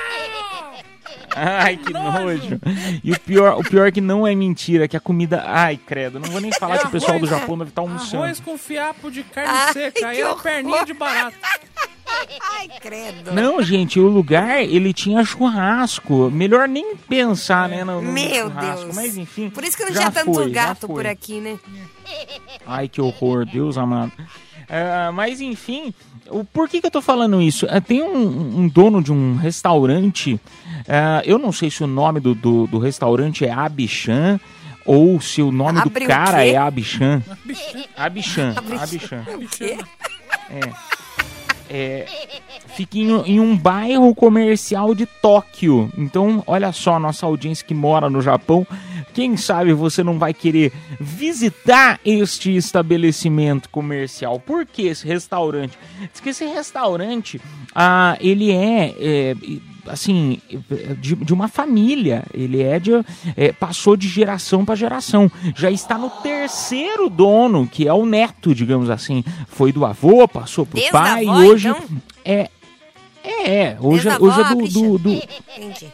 [1.36, 2.60] Ai, que nojo.
[3.04, 5.44] E o pior, o pior é que não é mentira, que a comida.
[5.48, 6.20] Ai, credo.
[6.20, 8.24] Não vou nem falar que o pessoal do Japão deve estar almoçando.
[8.24, 10.08] Arroz com fiapo de carne Ai, seca.
[10.10, 11.38] Aí que é perninha de barato.
[12.54, 13.32] Ai, credo.
[13.32, 16.30] Não, gente, o lugar ele tinha churrasco.
[16.32, 17.84] Melhor nem pensar, né?
[17.84, 18.84] No, no Meu churrasco.
[18.84, 18.96] Deus.
[18.96, 19.50] Mas enfim.
[19.50, 21.60] Por isso que não já tinha tanto foi, gato por aqui, né?
[22.66, 24.12] Ai, que horror, Deus amado.
[24.70, 25.94] Ah, mas enfim,
[26.30, 27.66] o, por que, que eu tô falando isso?
[27.70, 30.40] Ah, tem um, um dono de um restaurante,
[30.88, 34.40] ah, eu não sei se o nome do, do, do restaurante é Abichan
[34.86, 37.24] ou se o nome Abre do cara é Abichan.
[37.96, 39.26] Abichan, Abichan.
[39.36, 39.78] O quê?
[40.50, 40.60] É,
[42.76, 45.92] fica em, em um bairro comercial de Tóquio.
[45.98, 48.66] Então, olha só, nossa audiência que mora no Japão,
[49.14, 54.40] quem sabe você não vai querer visitar este estabelecimento comercial.
[54.40, 55.78] Por que esse restaurante?
[56.12, 57.42] Diz que esse restaurante,
[57.74, 59.36] ah, ele é, é,
[59.90, 60.40] assim,
[61.00, 62.24] de, de uma família.
[62.34, 62.92] Ele é de,
[63.36, 65.32] é, passou de geração para geração.
[65.56, 69.24] Já está no terceiro dono, que é o neto, digamos assim.
[69.48, 71.84] Foi do avô, passou pro Desde pai a avó, e hoje então?
[72.26, 72.50] é
[73.24, 74.80] é, é, hoje, Desde a hoje é avó, do, bicha?
[74.80, 75.88] do, do- Entendi.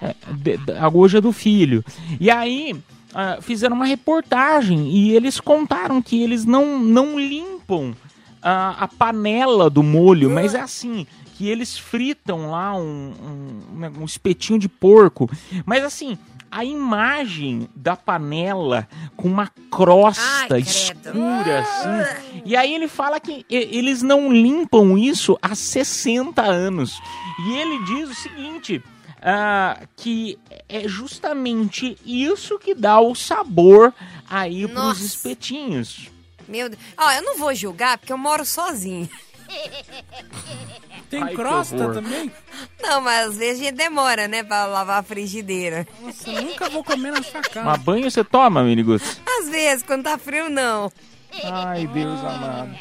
[0.00, 1.84] é, de- a hoje é do filho.
[2.20, 2.76] E aí
[3.12, 7.92] ah, fizeram uma reportagem e eles contaram que eles não, não limpam
[8.40, 13.92] ah, a panela do molho, mas é assim que eles fritam lá um, um, né,
[13.98, 15.28] um espetinho de porco,
[15.66, 16.16] mas assim
[16.50, 22.42] a imagem da panela com uma crosta Ai, escura assim.
[22.44, 27.00] E aí ele fala que eles não limpam isso há 60 anos.
[27.48, 28.80] E ele diz o seguinte:
[29.20, 33.92] ah, que é justamente isso que dá o sabor
[34.30, 35.04] aí pros Nossa.
[35.04, 36.08] espetinhos.
[36.46, 36.80] Meu Deus.
[36.96, 39.10] Ó, eu não vou julgar porque eu moro sozinho.
[41.10, 42.30] Tem Ai, crosta também?
[42.82, 45.86] Não, mas às vezes a gente demora, né, pra lavar a frigideira.
[46.00, 47.62] Nossa, eu nunca vou comer na sua casa.
[47.64, 49.20] Mas banho você toma, Miniguts?
[49.40, 50.90] Às vezes, quando tá frio, não.
[51.44, 52.74] Ai, Deus amado.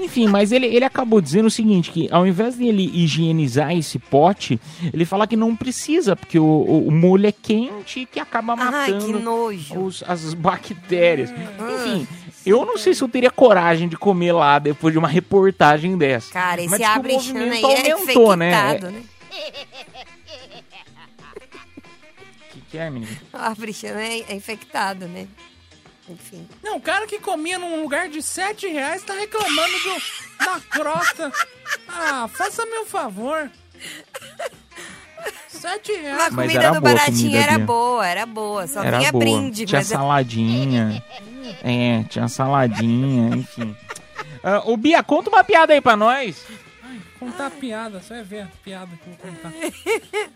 [0.00, 3.98] Enfim, mas ele, ele acabou dizendo o seguinte, que ao invés de ele higienizar esse
[3.98, 4.58] pote,
[4.92, 8.54] ele fala que não precisa, porque o, o, o molho é quente e que acaba
[8.58, 9.78] Ai, que matando nojo.
[9.80, 11.30] os- as bactérias.
[11.30, 12.08] Enfim,
[12.44, 16.32] eu não sei se eu teria coragem de comer lá depois de uma reportagem dessa.
[16.32, 18.48] Cara, esse Mas diz que o abre chana movimento aí é aumentou, né?
[18.50, 19.02] infectado, É- né?
[22.50, 23.16] que, que é, menino?
[23.32, 25.26] O abre é, é infectado, né?
[26.08, 26.48] Enfim.
[26.62, 31.32] Não, o cara que comia num lugar de 7 reais tá reclamando do, da crosta.
[31.88, 33.50] Ah, faça meu favor.
[35.48, 36.18] 7 A reais.
[36.18, 37.66] Mas comida era do boa a baratinho comida, era Bia.
[37.66, 38.66] boa, era boa.
[38.66, 39.24] Só Era vinha boa.
[39.24, 41.04] brinde, tinha mas é- saladinha.
[41.64, 43.76] É, tinha saladinha, enfim.
[44.42, 46.44] Ah, o Bia, conta uma piada aí pra nós.
[47.18, 49.52] Contar piada, você vai ver a piada que eu vou contar.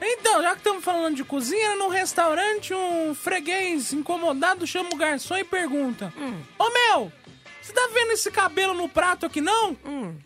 [0.00, 5.36] Então, já que estamos falando de cozinha, no restaurante um freguês incomodado chama o garçom
[5.36, 6.12] e pergunta:
[6.58, 7.12] Ô meu,
[7.60, 9.76] você tá vendo esse cabelo no prato aqui não?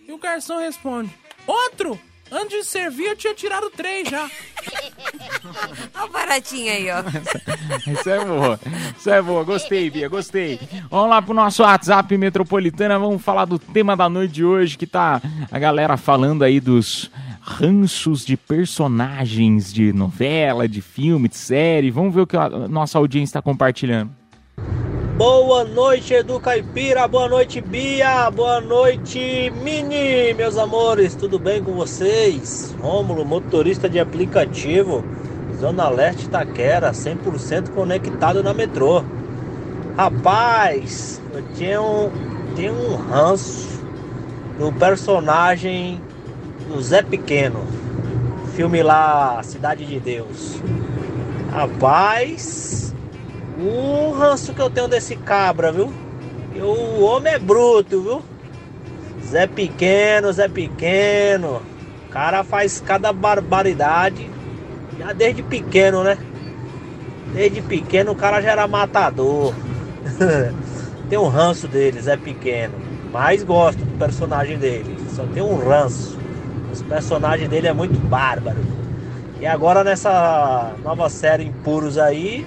[0.06, 1.10] E o garçom responde:
[1.46, 1.98] Outro?
[2.32, 4.24] Antes de servir eu tinha tirado três já.
[5.94, 7.02] Olha o baratinho aí, ó.
[7.92, 8.60] Isso é boa.
[8.98, 9.44] Isso é boa.
[9.44, 10.58] Gostei, Bia, gostei.
[10.90, 12.98] Vamos lá pro nosso WhatsApp Metropolitana.
[12.98, 17.10] Vamos falar do tema da noite de hoje, que tá a galera falando aí dos
[17.42, 21.90] ranços de personagens de novela, de filme, de série.
[21.90, 24.10] Vamos ver o que a nossa audiência está compartilhando.
[25.16, 27.06] Boa noite, Edu Caipira.
[27.06, 28.30] Boa noite, Bia.
[28.30, 31.14] Boa noite, Mini, meus amores.
[31.14, 32.74] Tudo bem com vocês?
[32.80, 35.04] Rômulo, motorista de aplicativo,
[35.60, 39.04] Zona Leste Taquera, 100% conectado na metrô.
[39.98, 42.10] Rapaz, eu tinha um,
[42.56, 43.68] tinha um ranço
[44.58, 46.00] do personagem
[46.68, 47.66] do Zé Pequeno.
[48.56, 50.58] Filme lá, Cidade de Deus.
[51.50, 52.94] Rapaz,
[53.62, 55.92] o ranço que eu tenho desse cabra, viu?
[56.60, 58.22] O homem é bruto, viu?
[59.24, 61.62] Zé Pequeno, Zé Pequeno.
[62.06, 64.28] O cara faz cada barbaridade.
[64.98, 66.18] Já desde pequeno, né?
[67.32, 69.54] Desde pequeno o cara já era matador.
[71.08, 72.74] tem um ranço dele, Zé Pequeno.
[73.10, 74.96] Mas gosto do personagem dele.
[75.14, 76.18] Só tem um ranço.
[76.72, 78.58] Os personagens dele é muito bárbaro.
[79.40, 82.46] E agora nessa nova série Impuros aí,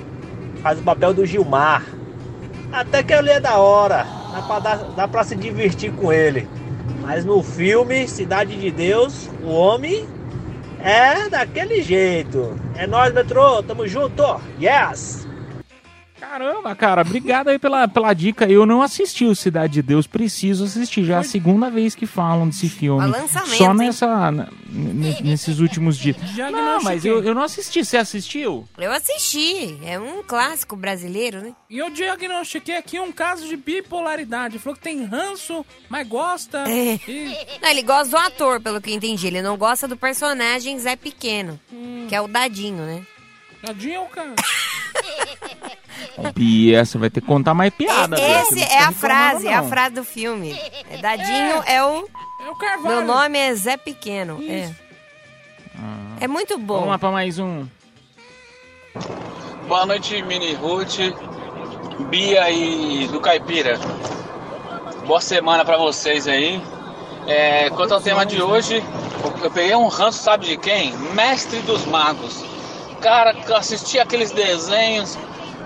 [0.66, 1.86] faz o papel do Gilmar.
[2.74, 4.04] Até que ele é da hora.
[4.34, 6.50] Dá pra, dar, dá pra se divertir com ele.
[7.02, 10.08] Mas no filme Cidade de Deus, o homem
[10.80, 12.60] é daquele jeito.
[12.74, 14.24] É nós, metrô, tamo junto.
[14.60, 15.25] Yes!
[16.30, 18.50] Caramba, cara, obrigado aí pela, pela dica.
[18.50, 21.06] Eu não assisti o Cidade de Deus, preciso assistir.
[21.06, 23.14] Já é a segunda vez que falam desse filme.
[23.56, 24.50] Só nessa,
[25.24, 26.18] nesses últimos dias.
[26.52, 27.86] Não, mas eu, eu não assisti.
[27.86, 28.68] Você assistiu?
[28.76, 29.78] Eu assisti.
[29.86, 31.54] É um clássico brasileiro, né?
[31.70, 34.58] E eu diagnostiquei aqui um caso de bipolaridade.
[34.58, 36.66] Falou que tem ranço, mas gosta.
[36.68, 37.00] É.
[37.08, 39.28] E Não, ele gosta do ator, pelo que eu entendi.
[39.28, 41.60] Ele não gosta do personagem Zé Pequeno,
[42.10, 43.06] que é o Dadinho, né?
[43.66, 44.36] tadinho é o cara.
[46.34, 48.16] Bia, você vai ter que contar mais piada.
[48.16, 49.70] Você Esse não é a frase, é a não.
[49.70, 50.58] frase do filme.
[50.90, 52.08] É Dadinho é o.
[52.46, 52.96] É o Carvalho.
[52.98, 54.42] Meu nome é Zé Pequeno.
[54.48, 54.72] É.
[55.78, 56.16] Ah.
[56.22, 56.76] É muito bom.
[56.76, 57.66] Vamos lá pra mais um.
[59.68, 61.00] Boa noite, Mini Ruth,
[62.10, 63.78] Bia e do Caipira.
[65.06, 66.62] Boa semana pra vocês aí.
[67.28, 68.84] É, quanto ao tema de hoje,
[69.44, 70.96] eu peguei um ranço, sabe de quem?
[71.14, 72.44] Mestre dos Magos.
[73.02, 75.18] Cara, que eu assisti aqueles desenhos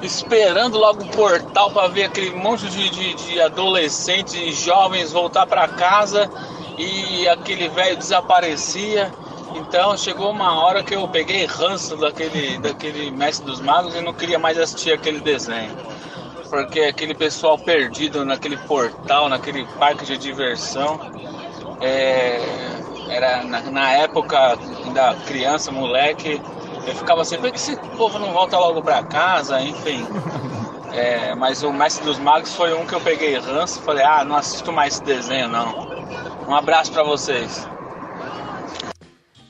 [0.02, 5.46] esperando logo o portal pra ver aquele monte de, de, de adolescentes e jovens voltar
[5.46, 6.30] pra casa
[6.78, 9.12] e aquele velho desaparecia.
[9.56, 14.14] Então chegou uma hora que eu peguei ranço daquele, daquele Mestre dos Magos e não
[14.14, 15.76] queria mais assistir aquele desenho.
[16.50, 21.00] Porque aquele pessoal perdido naquele portal, naquele parque de diversão,
[21.82, 22.40] é,
[23.10, 26.42] era na, na época ainda criança, moleque,
[26.90, 30.06] eu ficava assim, por que esse povo não volta logo pra casa, enfim.
[30.94, 34.36] É, mas o Mestre dos Magos foi um que eu peguei ranço, falei, ah, não
[34.36, 35.90] assisto mais esse desenho não.
[36.48, 37.68] Um abraço pra vocês.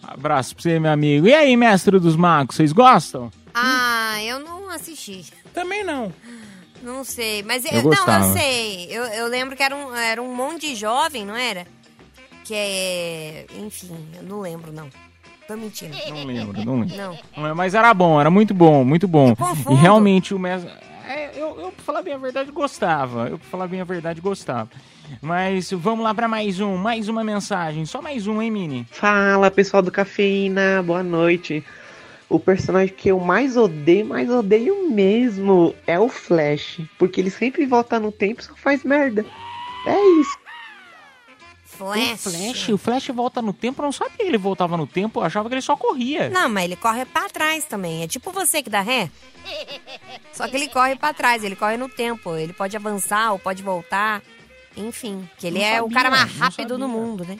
[0.04, 1.28] Abraço pra você, meu amigo.
[1.28, 3.32] E aí, mestre dos magos, vocês gostam?
[3.54, 5.26] Ah, eu não assisti.
[5.54, 6.14] Também não.
[6.82, 8.88] Não sei, mas Eu eu, não, eu sei.
[8.90, 11.66] Eu, eu lembro que era um, era um monte de jovem, não era?
[12.44, 13.46] Que é.
[13.58, 14.90] Enfim, eu não lembro, não.
[15.50, 15.98] Tô mentindo.
[16.10, 16.96] Não lembro, não lembro.
[16.96, 17.18] Não.
[17.36, 19.36] Não é, Mas era bom, era muito bom, muito bom.
[19.72, 20.72] E realmente o mestre.
[21.08, 23.30] É, eu, eu, pra falar bem a verdade, gostava.
[23.30, 24.70] Eu, pra falar bem a verdade, gostava.
[25.20, 27.84] Mas vamos lá pra mais um, mais uma mensagem.
[27.88, 28.86] Só mais um, hein, Mini?
[28.92, 31.64] Fala pessoal do Cafeína, boa noite.
[32.30, 36.80] O personagem que eu mais odeio, mais odeio mesmo, é o Flash.
[37.00, 39.26] Porque ele sempre volta no tempo e só faz merda.
[39.88, 40.38] É isso.
[41.80, 42.26] Flash.
[42.26, 45.20] O Flash, o Flash volta no tempo, eu não sabia que ele voltava no tempo,
[45.20, 46.30] eu achava que ele só corria.
[46.30, 48.04] Não, mas ele corre pra trás também.
[48.04, 49.10] É tipo você que dá ré.
[50.34, 52.36] Só que ele corre pra trás, ele corre no tempo.
[52.36, 54.22] Ele pode avançar ou pode voltar.
[54.76, 57.40] Enfim, que ele Não é o sabia, cara mais rápido do mundo, né?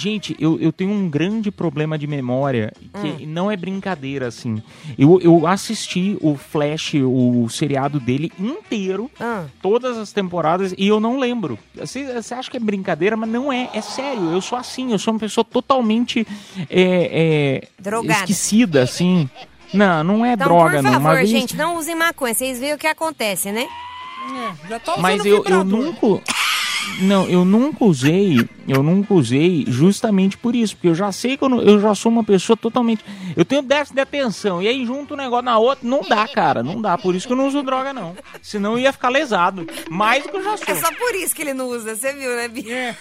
[0.00, 3.26] Gente, eu, eu tenho um grande problema de memória, que Hum.
[3.26, 4.62] não é brincadeira, assim.
[4.98, 9.44] Eu, eu assisti o Flash, o seriado dele inteiro, Ah.
[9.60, 11.58] todas as temporadas, e eu não lembro.
[11.74, 13.68] Você, você acha que é brincadeira, mas não é.
[13.74, 16.26] É sério, eu sou assim, eu sou uma pessoa totalmente
[16.70, 19.28] é, é, esquecida, assim.
[19.74, 20.92] Não, não é Então, droga, por não.
[20.94, 22.32] favor, vez- gente, não usem maconha.
[22.32, 23.66] Vocês veem o que acontece, né?
[24.32, 26.22] É, já usando Mas eu, eu nunca.
[27.02, 31.42] Não, eu nunca usei, eu nunca usei justamente por isso, porque eu já sei que
[31.44, 33.02] eu, não- eu já sou uma pessoa totalmente.
[33.36, 36.62] Eu tenho déficit de atenção, e aí junto um negócio na outra, não dá, cara,
[36.62, 36.98] não dá.
[36.98, 38.14] Por isso que eu não uso droga, não.
[38.42, 39.66] Senão eu ia ficar lesado.
[39.90, 40.66] Mais do que eu já sou.
[40.68, 42.74] É só por isso que ele não usa, você viu, né, Bia?
[42.74, 42.96] É.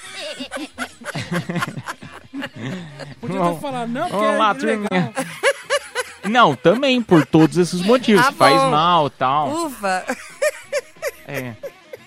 [3.20, 4.56] Podia ter falado, não, porque Vamos lá,
[4.92, 6.30] é.
[6.30, 8.26] Não, também, por todos esses motivos.
[8.26, 8.72] Ah, Faz bom.
[8.72, 9.66] mal e tal.
[9.66, 10.06] Ufa!
[11.28, 11.54] É.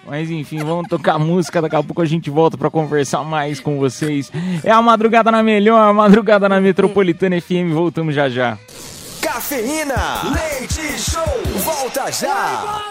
[0.07, 1.63] Mas enfim, vamos tocar música.
[1.63, 4.31] Daqui a pouco a gente volta pra conversar mais com vocês.
[4.65, 7.73] É a madrugada na melhor, a madrugada na Metropolitana FM.
[7.73, 8.59] Voltamos já já.
[9.21, 9.95] Cafeína,
[10.33, 11.23] leite show,
[11.65, 12.83] volta já.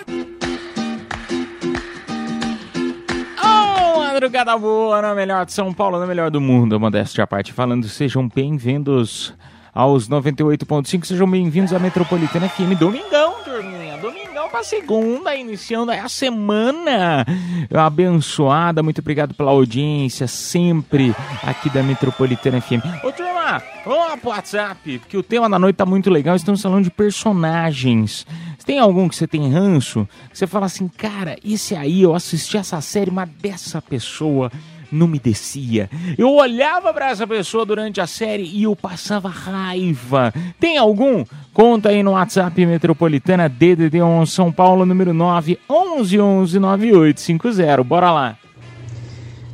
[3.43, 6.80] Oh, madrugada boa, na melhor de São Paulo, na melhor do mundo.
[6.80, 9.34] Modéstia à parte falando, sejam bem-vindos
[9.74, 12.78] aos 98.5, sejam bem-vindos à Metropolitana FM.
[12.80, 17.26] Domingão, turminha, domingão pra segunda, iniciando a semana
[17.74, 18.82] abençoada.
[18.82, 22.84] Muito obrigado pela audiência, sempre aqui da Metropolitana FM.
[23.04, 26.36] Ô, turma, vamos lá pro WhatsApp, porque o tema da noite tá muito legal.
[26.36, 28.26] Estamos falando de personagens.
[28.66, 30.08] Tem algum que você tem ranço?
[30.32, 34.52] Que você fala assim, cara, esse aí eu assisti essa série, mas dessa pessoa
[34.92, 35.90] não me descia.
[36.18, 40.34] Eu olhava pra essa pessoa durante a série e eu passava raiva.
[40.60, 41.24] Tem algum?
[41.54, 47.84] Conta aí no WhatsApp Metropolitana DDD 1 São Paulo, número 9 11 11 9850.
[47.84, 48.38] Bora lá.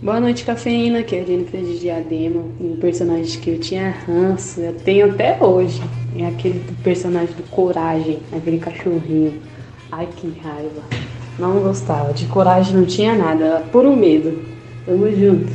[0.02, 2.44] Boa noite, cafeína, que é a Jennifer de Diadema.
[2.62, 5.82] Um personagem que eu tinha ranço, eu tenho até hoje.
[6.16, 9.42] É aquele personagem do Coragem, aquele cachorrinho.
[9.92, 10.84] Ai, que raiva.
[11.40, 12.14] Não gostava.
[12.14, 14.57] De coragem não tinha nada, era puro medo.
[14.88, 15.52] Tamo junto.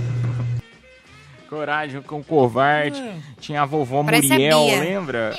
[1.48, 3.02] Coragem com o covarde.
[3.40, 4.80] Tinha a vovó Parece a Muriel, Bia.
[4.80, 5.36] lembra?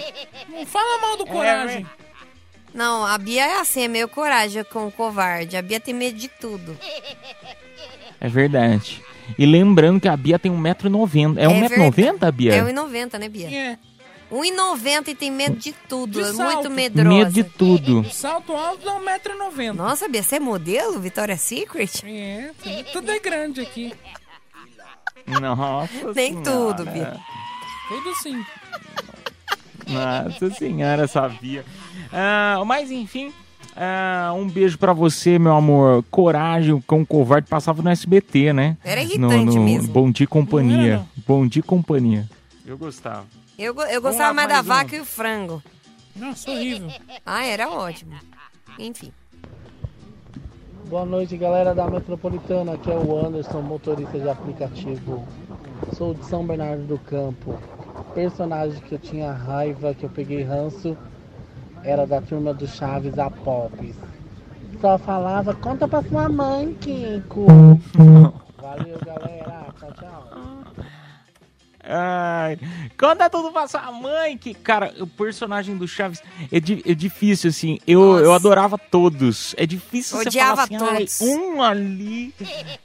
[0.50, 1.86] Não fala mal do É, coragem.
[2.74, 5.56] Não, a Bia é assim, é meio coragem com o covarde.
[5.56, 6.76] A Bia tem medo de tudo.
[8.20, 9.00] É verdade.
[9.38, 11.38] E lembrando que a Bia tem 1,90m.
[11.38, 12.56] É 1,90m, Bia?
[12.56, 13.56] É 1,90, né, Bia?
[13.56, 13.78] É.
[14.34, 16.14] 1,90 e tem medo de tudo.
[16.14, 16.54] De é salto.
[16.56, 17.10] muito medrosa.
[17.10, 18.04] Medo de tudo.
[18.12, 19.74] Salto alto dá 1,90m.
[19.74, 21.00] Nossa, Bia, você é modelo?
[21.00, 22.04] Victoria's Secret?
[22.04, 22.52] É,
[22.92, 23.94] tudo- é grande aqui.
[25.28, 26.44] Nossa Nem senhora.
[26.76, 27.18] tudo, Bia.
[27.88, 28.44] Tudo sim.
[29.88, 31.64] Nossa senhora, sabia.
[32.12, 33.32] Ah, mas enfim,
[33.76, 36.04] ah, um beijo pra você, meu amor.
[36.10, 38.78] Coragem, o cão covarde passava no SBT, né?
[38.84, 39.92] Era irritante mesmo.
[39.94, 41.06] Bom dia e companhia.
[41.28, 42.28] Bom dia e companhia.
[42.66, 43.26] Eu gostava.
[43.58, 44.70] Eu, eu gostava lá, mais da mais um.
[44.70, 45.64] vaca e o frango.
[46.16, 46.90] Nossa, horrível.
[47.26, 48.14] Ah, era ótimo.
[48.80, 49.12] Enfim.
[50.90, 52.74] Boa noite, galera da Metropolitana.
[52.74, 55.28] Aqui é o Anderson, motorista de aplicativo.
[55.94, 57.58] Sou de São Bernardo do Campo.
[58.14, 60.98] Personagem que eu tinha raiva, que eu peguei ranço,
[61.84, 63.96] era da turma do Chaves, a Pops.
[64.82, 67.46] Só falava, conta pra sua mãe, Kiko.
[68.62, 69.66] Valeu, galera.
[69.80, 70.73] Tchau, tchau.
[71.86, 72.58] Ai,
[72.98, 76.22] conta tudo pra sua mãe, que, cara, o personagem do Chaves
[76.52, 77.78] é, di- é difícil, assim.
[77.86, 79.54] Eu, eu adorava todos.
[79.58, 81.22] É difícil Odiava você falar assim, todos.
[81.22, 82.34] "Ai, um ali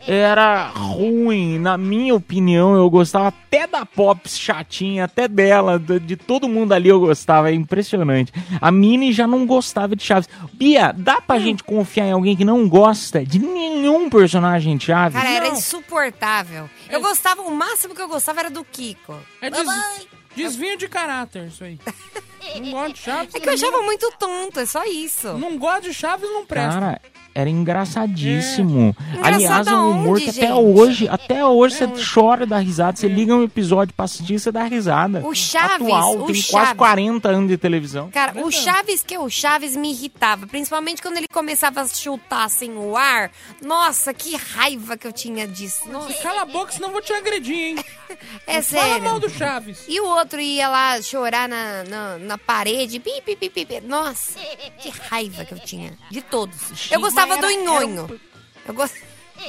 [0.06, 1.58] era ruim.
[1.58, 6.72] Na minha opinião, eu gostava até da Pops chatinha, até dela, de, de todo mundo
[6.72, 7.50] ali eu gostava.
[7.50, 8.32] É impressionante.
[8.60, 10.28] A Mini já não gostava de Chaves.
[10.52, 11.22] Bia, dá Hum.
[11.26, 15.16] pra gente confiar em alguém que não gosta de nenhum personagem de Chaves?
[15.20, 15.52] Cara, era Não.
[15.56, 16.68] insuportável.
[16.90, 19.20] Eu gostava, o máximo que eu gostava era do Kiko.
[19.40, 21.78] É des- desvio de caráter isso aí.
[22.60, 23.34] Não gosto de Chaves.
[23.34, 25.32] É que eu achava muito tonto, é só isso.
[25.34, 26.80] Não gosto de Chaves, não presta.
[26.80, 27.00] Cara,
[27.34, 28.96] era engraçadíssimo.
[29.16, 29.26] É.
[29.28, 30.52] Aliás, é um humor que até gente?
[30.52, 32.96] hoje, até hoje você chora da risada.
[32.96, 35.24] Você liga um episódio pra assistir, você dá risada.
[35.24, 36.72] O Chaves, Atual, o tem quase Chaves.
[36.76, 38.10] 40 anos de televisão.
[38.10, 42.44] Cara, o Chaves que é o Chaves me irritava, principalmente quando ele começava a chutar
[42.44, 43.30] assim o ar.
[43.62, 45.88] Nossa, que raiva que eu tinha disso.
[45.88, 46.12] Nossa.
[46.14, 47.76] Cala a boca, senão eu vou te agredir, hein?
[48.46, 48.88] É Não sério.
[48.88, 49.84] Fala mal do Chaves.
[49.86, 53.00] E o outro ia lá chorar na, na, na parede.
[53.00, 53.80] Pi, pi, pi, pi.
[53.80, 54.38] Nossa,
[54.80, 55.98] que raiva que eu tinha.
[56.10, 56.90] De todos.
[56.90, 58.20] Eu gostava do Nhonho.
[58.66, 58.94] Eu gost...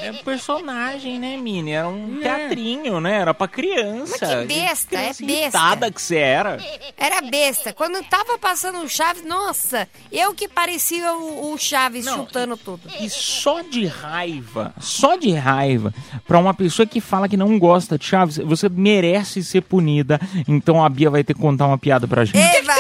[0.01, 1.71] É um personagem, né, Mini?
[1.71, 2.21] Era um É.
[2.21, 3.17] teatrinho, né?
[3.21, 4.17] Era pra criança.
[4.21, 5.31] Mas que besta, é Criança besta.
[5.31, 6.57] irritada que você era.
[6.97, 7.73] Era besta.
[7.73, 12.81] Quando tava passando o Chaves, nossa, eu que parecia o, o Chaves chutando tudo.
[12.99, 15.93] E só de raiva, só de raiva,
[16.27, 20.19] pra uma pessoa que fala que não gosta de Chaves, você merece ser punida.
[20.47, 22.37] Então a Bia vai ter que contar uma piada pra gente.
[22.37, 22.73] Eva!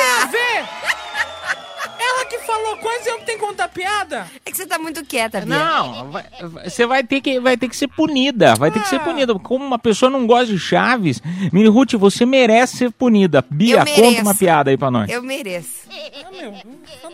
[2.51, 4.27] Falou coisa e eu que tenho que contar piada?
[4.45, 5.47] É que você tá muito quieta, Bia.
[5.57, 8.85] Não, vai- vai- você vai ter que vai ter que ser punida, vai ter que
[8.85, 8.89] Ah.
[8.89, 9.33] ser punida.
[9.39, 11.21] Como uma pessoa não gosta de Chaves,
[11.53, 13.43] Mini Ruth, você merece ser punida.
[13.49, 15.09] Bia, Eu conta uma piada aí pra nós.
[15.09, 15.87] Eu mereço.
[16.25, 16.51] Ah, meu,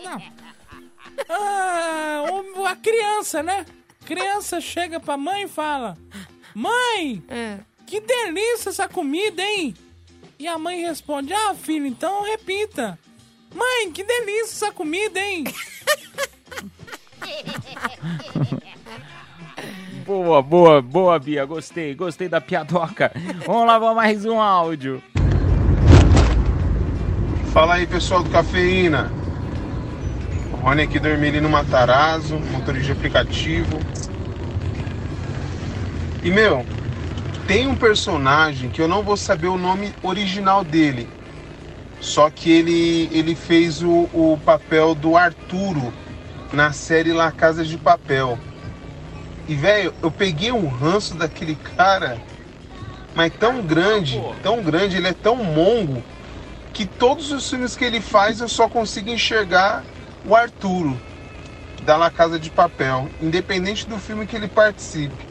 [0.02, 0.22] não.
[1.28, 2.24] Ah,
[2.56, 3.64] o- a criança, né?
[4.04, 5.96] Criança chega pra mãe e fala:
[6.54, 7.58] Mãe, É.
[7.86, 9.74] que delícia essa comida, hein?
[10.38, 12.98] E a mãe responde: Ah, filho, então repita.
[13.56, 15.44] Mãe, que delícia essa comida, hein?
[20.04, 21.46] Boa, boa, boa, Bia.
[21.46, 23.10] Gostei, gostei da piadoca.
[23.46, 25.02] Vamos lá, vamos mais um áudio.
[27.50, 29.10] Fala aí pessoal do Cafeína.
[30.52, 33.78] O Rony aqui do Ermelino Matarazzo, motorista de aplicativo.
[36.22, 36.66] E meu,
[37.48, 41.15] tem um personagem que eu não vou saber o nome original dele.
[42.00, 45.92] Só que ele, ele fez o, o papel do Arturo
[46.52, 48.38] na série La Casa de Papel.
[49.48, 52.20] E velho, eu peguei um ranço daquele cara,
[53.14, 56.02] mas tão grande, tão grande, ele é tão mongo
[56.72, 59.82] que todos os filmes que ele faz eu só consigo enxergar
[60.26, 61.00] o Arturo
[61.84, 65.26] da La Casa de Papel, independente do filme que ele participe.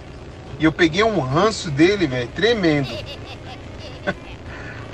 [0.57, 2.87] E eu peguei um ranço dele, velho, tremendo.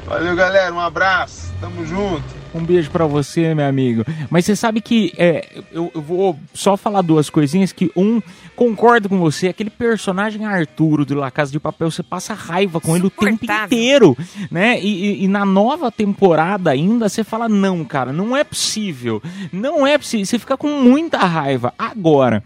[0.08, 2.42] Valeu, galera, um abraço, tamo junto.
[2.54, 4.04] Um beijo pra você, meu amigo.
[4.30, 8.22] Mas você sabe que é, eu, eu vou só falar duas coisinhas que um
[8.58, 12.96] concordo com você, aquele personagem Arturo do La Casa de Papel, você passa raiva com
[12.96, 14.18] ele o tempo inteiro,
[14.52, 14.78] né?
[14.82, 19.22] E, e- e na nova temporada ainda você fala não, cara, não é possível,
[19.54, 20.26] não é possível.
[20.26, 21.74] Você fica com muita raiva.
[21.80, 22.44] Agora,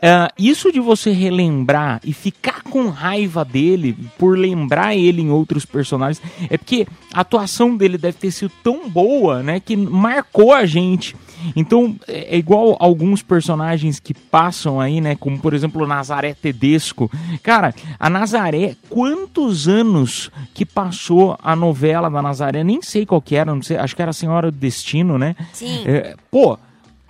[0.00, 5.66] é, isso de você relembrar e ficar com raiva dele por lembrar ele em outros
[5.66, 10.64] personagens é porque a atuação dele deve ter sido tão boa, né, que marcou a
[10.64, 11.16] gente.
[11.56, 16.34] Então, é é igual alguns personagens que passam aí, né, como por exemplo o Nazaré
[16.34, 17.10] Tedesco.
[17.42, 22.64] Cara, a Nazaré, quantos anos que passou a novela da Nazaré?
[22.64, 25.36] Nem sei qual que era, não sei, acho que era a Senhora do Destino, né?
[25.52, 25.82] Sim.
[25.84, 26.58] É, pô,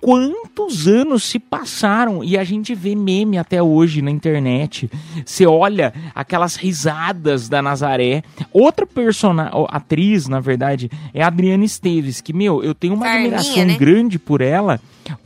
[0.03, 4.91] quantos anos se passaram e a gente vê meme até hoje na internet.
[5.25, 8.21] Você olha aquelas risadas da Nazaré.
[8.51, 13.37] Outra personagem, atriz, na verdade, é a Adriana Esteves, que, meu, eu tenho uma Carminha,
[13.37, 13.77] admiração né?
[13.77, 14.81] grande por ela,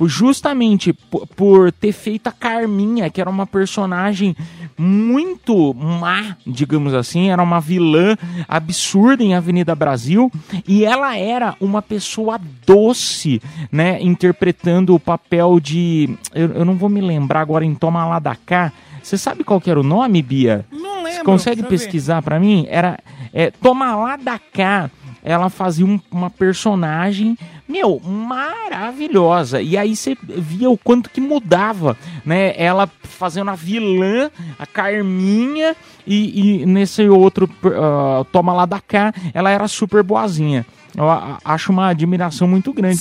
[0.05, 0.93] justamente
[1.36, 4.36] por, ter feito a Carminha, que era uma personagem
[4.78, 8.15] muito má, digamos assim, era uma vilã
[8.47, 10.32] absurda em Avenida Brasil,
[10.67, 16.89] e ela era uma pessoa doce, né, interpretando o papel de, eu, eu não vou
[16.89, 18.71] me lembrar agora em Toma lá da cá.
[19.01, 20.65] Você sabe qual era o nome, Bia?
[20.71, 21.23] Não Você lembro.
[21.23, 21.69] consegue eu ver.
[21.69, 22.65] pesquisar pra mim?
[22.69, 22.99] Era
[23.34, 24.91] é, Toma lá da cá.
[25.30, 29.61] Ela fazia um- uma personagem, meu, maravilhosa.
[29.61, 32.53] E aí você via o quanto que mudava, né?
[32.55, 35.75] Ela fazendo a vilã, a Carminha,
[36.05, 40.65] e, e nesse outro ah, Toma lá da cá, ela era super boazinha.
[40.95, 41.05] Eu
[41.45, 42.95] acho uma admiração muito grande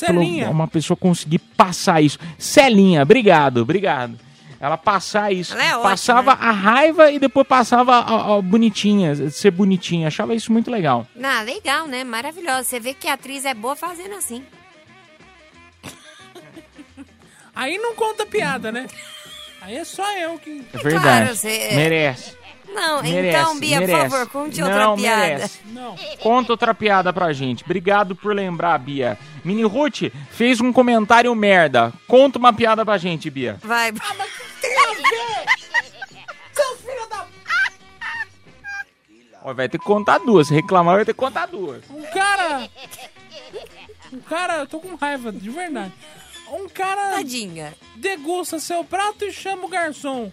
[0.51, 2.19] uma pessoa conseguir passar isso.
[2.37, 4.19] Celinha, obrigado, obrigado.
[4.59, 5.53] Ela passar isso.
[5.53, 10.09] Ela é ótima, passava a raiva e depois passava a, a bonitinha, ser bonitinha.
[10.09, 11.07] Achava isso muito legal.
[11.23, 12.03] Ah, legal, né?
[12.05, 12.65] Maravilhoso.
[12.65, 14.43] Você vê que a atriz é boa fazendo assim.
[17.55, 18.87] Aí não conta piada, né?
[19.61, 20.65] Aí é só eu que.
[20.73, 21.37] É verdade.
[21.37, 22.37] você- Merece.
[22.69, 24.01] Não, Merece, então, Bia, merece.
[24.03, 25.21] por favor, conte outra Não, piada.
[25.23, 25.59] merece.
[26.21, 27.65] Conta outra piada pra gente.
[27.65, 29.17] Obrigado por lembrar, Bia.
[29.45, 31.93] Mini Ruth fez um comentário merda.
[32.09, 33.57] Conta uma piada pra gente, Bia.
[33.63, 33.93] Vai.
[33.93, 34.46] Seu
[39.55, 40.49] Vai ter que contar duas.
[40.49, 41.83] Se reclamar, vai ter que contar duas.
[41.91, 42.69] Um cara.
[44.13, 45.93] Um cara, eu tô com raiva, de verdade.
[46.51, 47.17] Um cara.
[47.17, 47.75] Tadinha.
[47.97, 50.31] Degusta seu prato e chama o garçom.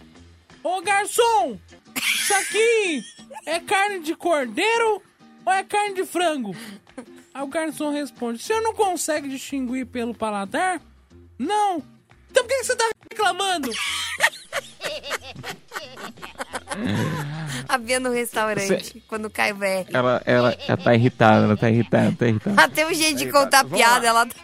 [0.62, 1.58] Ô garçom!
[1.96, 3.04] Isso aqui
[3.44, 5.02] é carne de cordeiro
[5.44, 6.56] ou é carne de frango?
[7.34, 10.80] Aí o garçom responde: O senhor não consegue distinguir pelo paladar?
[11.38, 11.82] Não!
[12.30, 13.70] Então por que que você tá reclamando?
[17.68, 19.86] A Bia no restaurante, Cê- quando cai o VR.
[19.92, 22.62] Ela, ela, ela tá irritada, ela tá irritada, tá irritada.
[22.62, 24.34] Até o jeito de contar piada, ela tá...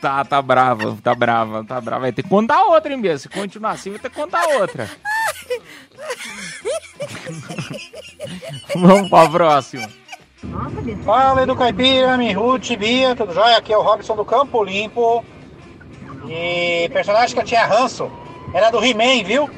[0.00, 2.00] Tá, tá brava, tá brava, tá brava.
[2.02, 3.16] Vai ter que contar outra, hein, Bia?
[3.18, 4.90] Se continuar assim, vai ter que contar outra.
[8.74, 9.88] Vamos pra próxima.
[11.04, 13.58] Fala Edu Caipira, Ruth, Bia, tudo jóia?
[13.58, 15.24] Aqui é o Robson do Campo Limpo.
[16.28, 18.10] E personagem que eu tinha ranço
[18.52, 19.50] era do He-Man, viu?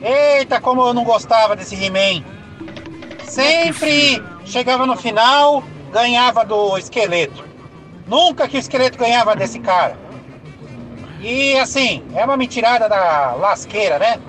[0.00, 2.24] Eita, como eu não gostava desse He-Man.
[3.24, 5.62] Sempre chegava no final,
[5.92, 7.44] ganhava do esqueleto.
[8.06, 9.98] Nunca que o esqueleto ganhava desse cara.
[11.20, 14.20] E assim, é uma mentirada da lasqueira, né?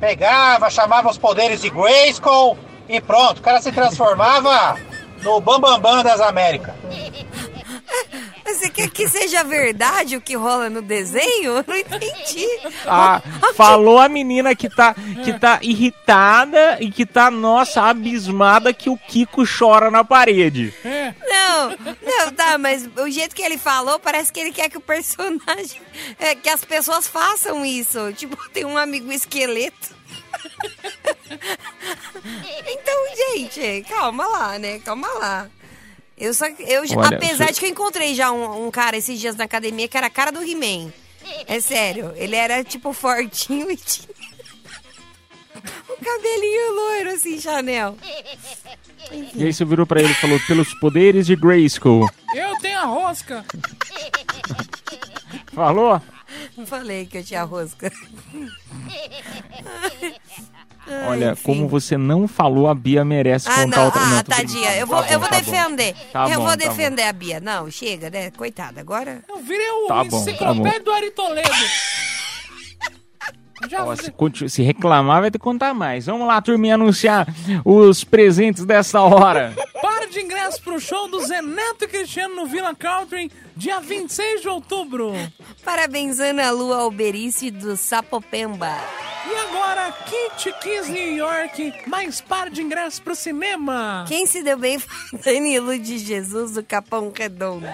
[0.00, 2.56] Pegava, chamava os poderes de Grayskull
[2.88, 4.76] e pronto, o cara se transformava
[5.22, 6.74] no Bambambam Bam Bam das Américas.
[8.52, 11.56] Mas você quer que seja verdade o que rola no desenho?
[11.56, 12.46] Eu não entendi.
[12.86, 13.22] Ah,
[13.56, 14.94] falou a menina que tá,
[15.24, 20.74] que tá irritada e que tá, nossa, abismada que o Kiko chora na parede.
[21.26, 21.70] Não,
[22.02, 25.80] não, tá, mas o jeito que ele falou, parece que ele quer que o personagem.
[26.18, 28.12] é, que as pessoas façam isso.
[28.12, 29.96] Tipo, tem um amigo esqueleto.
[32.66, 34.78] então, gente, calma lá, né?
[34.80, 35.48] Calma lá.
[36.16, 36.46] Eu só.
[36.46, 39.88] Eu, Olha, apesar de que eu encontrei já um, um cara esses dias na academia
[39.88, 40.92] que era a cara do He-Man.
[41.46, 44.08] É sério, ele era tipo fortinho e tinha.
[45.88, 47.96] um cabelinho loiro assim, Chanel.
[49.34, 52.08] E aí você virou pra ele e falou, pelos poderes de Grayskull.
[52.34, 53.44] Eu tenho a rosca.
[55.52, 56.00] Falou?
[56.66, 57.92] Falei que eu tinha rosca.
[60.86, 61.42] Ai, Olha, enfim.
[61.44, 64.00] como você não falou, a Bia merece Ah, contar não, outra.
[64.02, 64.76] ah, tô tadinha.
[64.76, 65.50] Eu vou, Tá eu bom, vou tá bom.
[65.52, 65.94] defender.
[66.12, 66.56] Tá eu bom, vou tá bom.
[66.70, 67.40] defender a Bia.
[67.40, 68.30] Não, chega, né?
[68.32, 69.22] Coitada, agora.
[69.28, 70.84] Eu virei o Tá tá enciclopédia bom.
[70.84, 71.48] do Ari Toledo.
[73.70, 74.12] Já Ó, se,
[74.48, 76.06] se reclamar, vai ter que contar mais.
[76.06, 77.28] Vamos lá, turminha, anunciar
[77.64, 79.54] os presentes dessa hora.
[80.12, 84.48] De ingresso pro show do Zé Neto e Cristiano no Villa Country, dia 26 de
[84.50, 85.14] outubro.
[85.64, 88.76] Parabéns, Ana Lua Alberice do Sapopemba.
[89.26, 94.04] E agora, Kit Kiss New York, mais par de ingressos pro cinema.
[94.06, 97.66] Quem se deu bem foi Danilo de Jesus do Capão Redondo.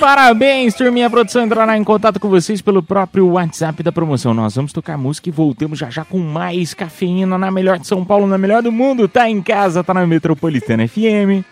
[0.00, 1.06] Parabéns, turminha.
[1.06, 4.34] A produção entrará em contato com vocês pelo próprio WhatsApp da promoção.
[4.34, 8.04] Nós vamos tocar música e voltamos já já com mais cafeína na melhor de São
[8.04, 9.08] Paulo, na melhor do mundo.
[9.08, 11.44] Tá em casa, tá na Metropolitana FM.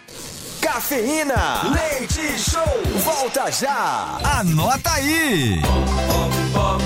[0.60, 2.62] Cafeína, leite show,
[3.04, 4.18] volta já.
[4.22, 5.60] Anota aí.
[6.54, 6.78] Olá,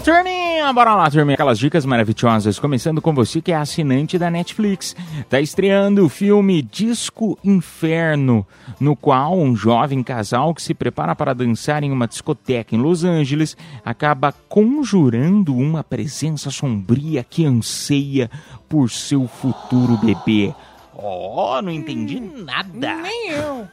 [0.00, 0.48] turminha!
[0.68, 1.34] turminha, bora lá, turminha.
[1.34, 2.58] Aquelas dicas maravilhosas.
[2.58, 4.94] Começando com você que é assinante da Netflix.
[5.28, 8.46] Tá estreando o filme Disco Inferno,
[8.78, 13.04] no qual um jovem casal que se prepara para dançar em uma discoteca em Los
[13.04, 18.30] Angeles acaba conjurando uma presença sombria que anseia
[18.68, 20.54] por seu futuro bebê.
[20.94, 22.96] Oh, não entendi nada.
[22.96, 23.68] Nem eu.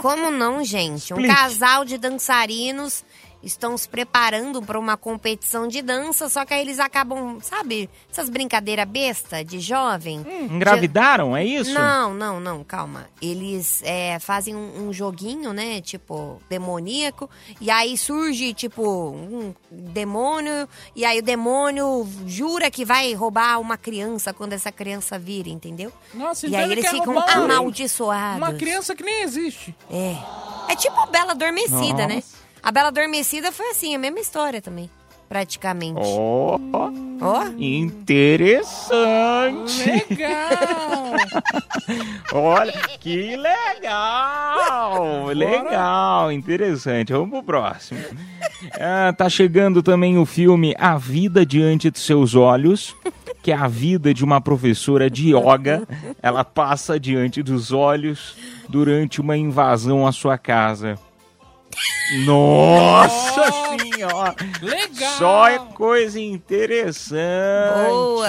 [0.00, 1.12] Como não, gente?
[1.12, 1.34] Um Explique.
[1.34, 3.04] casal de dançarinos
[3.42, 8.28] estão se preparando para uma competição de dança, só que aí eles acabam, sabe, essas
[8.28, 10.20] brincadeiras besta de jovem.
[10.20, 11.72] Hum, Engravidaram, é isso?
[11.72, 13.08] Não, não, não, calma.
[13.20, 15.80] Eles é, fazem um, um joguinho, né?
[15.80, 17.28] Tipo, demoníaco.
[17.60, 20.68] E aí surge, tipo, um demônio.
[20.94, 25.92] E aí o demônio jura que vai roubar uma criança quando essa criança vira, entendeu?
[26.12, 28.36] Nossa, e então aí ele eles ficam amaldiçoados.
[28.36, 29.74] Uma criança que nem existe.
[29.90, 30.16] É.
[30.68, 32.22] É tipo a Bela Adormecida, né?
[32.62, 34.88] A Bela Adormecida foi assim, a mesma história também.
[35.28, 35.98] Praticamente.
[36.02, 36.58] Ó,
[37.20, 37.44] Ó.
[37.58, 38.92] interessante.
[40.10, 41.14] Legal.
[42.32, 45.26] Olha, que legal!
[45.28, 47.12] Legal, interessante.
[47.14, 48.00] Vamos pro próximo.
[48.78, 52.94] Ah, tá chegando também o filme A Vida Diante de Seus Olhos,
[53.42, 55.88] que é a vida de uma professora de yoga.
[56.22, 58.36] Ela passa diante dos olhos
[58.68, 60.98] durante uma invasão à sua casa.
[62.24, 64.34] Nossa senhora!
[64.60, 65.18] Legal.
[65.18, 67.88] Só é coisa interessante.
[67.88, 68.28] Boa.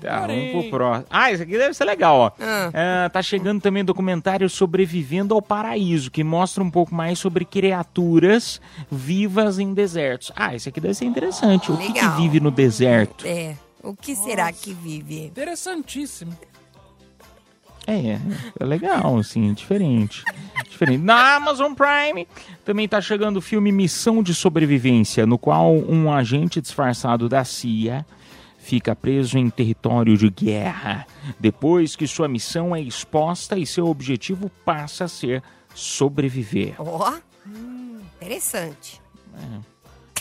[0.00, 1.06] Tá, vamos pro próximo.
[1.10, 2.30] Ah, isso aqui deve ser legal, ó.
[2.40, 2.70] Ah.
[2.72, 7.44] É, tá chegando também o documentário Sobrevivendo ao Paraíso, que mostra um pouco mais sobre
[7.44, 8.60] criaturas
[8.90, 10.32] vivas em desertos.
[10.34, 11.70] Ah, isso aqui deve ser interessante.
[11.70, 13.26] O que, que vive no deserto?
[13.26, 13.54] É.
[13.82, 15.26] O que será que vive?
[15.26, 16.36] Interessantíssimo.
[17.90, 18.20] É,
[18.58, 20.22] é legal, assim, diferente.
[20.68, 21.02] Diferente.
[21.02, 22.26] Na Amazon Prime
[22.64, 28.06] também tá chegando o filme Missão de Sobrevivência, no qual um agente disfarçado da CIA
[28.58, 31.06] fica preso em território de guerra,
[31.38, 35.42] depois que sua missão é exposta e seu objetivo passa a ser
[35.74, 36.74] sobreviver.
[36.78, 37.14] Ó.
[38.16, 39.00] Interessante.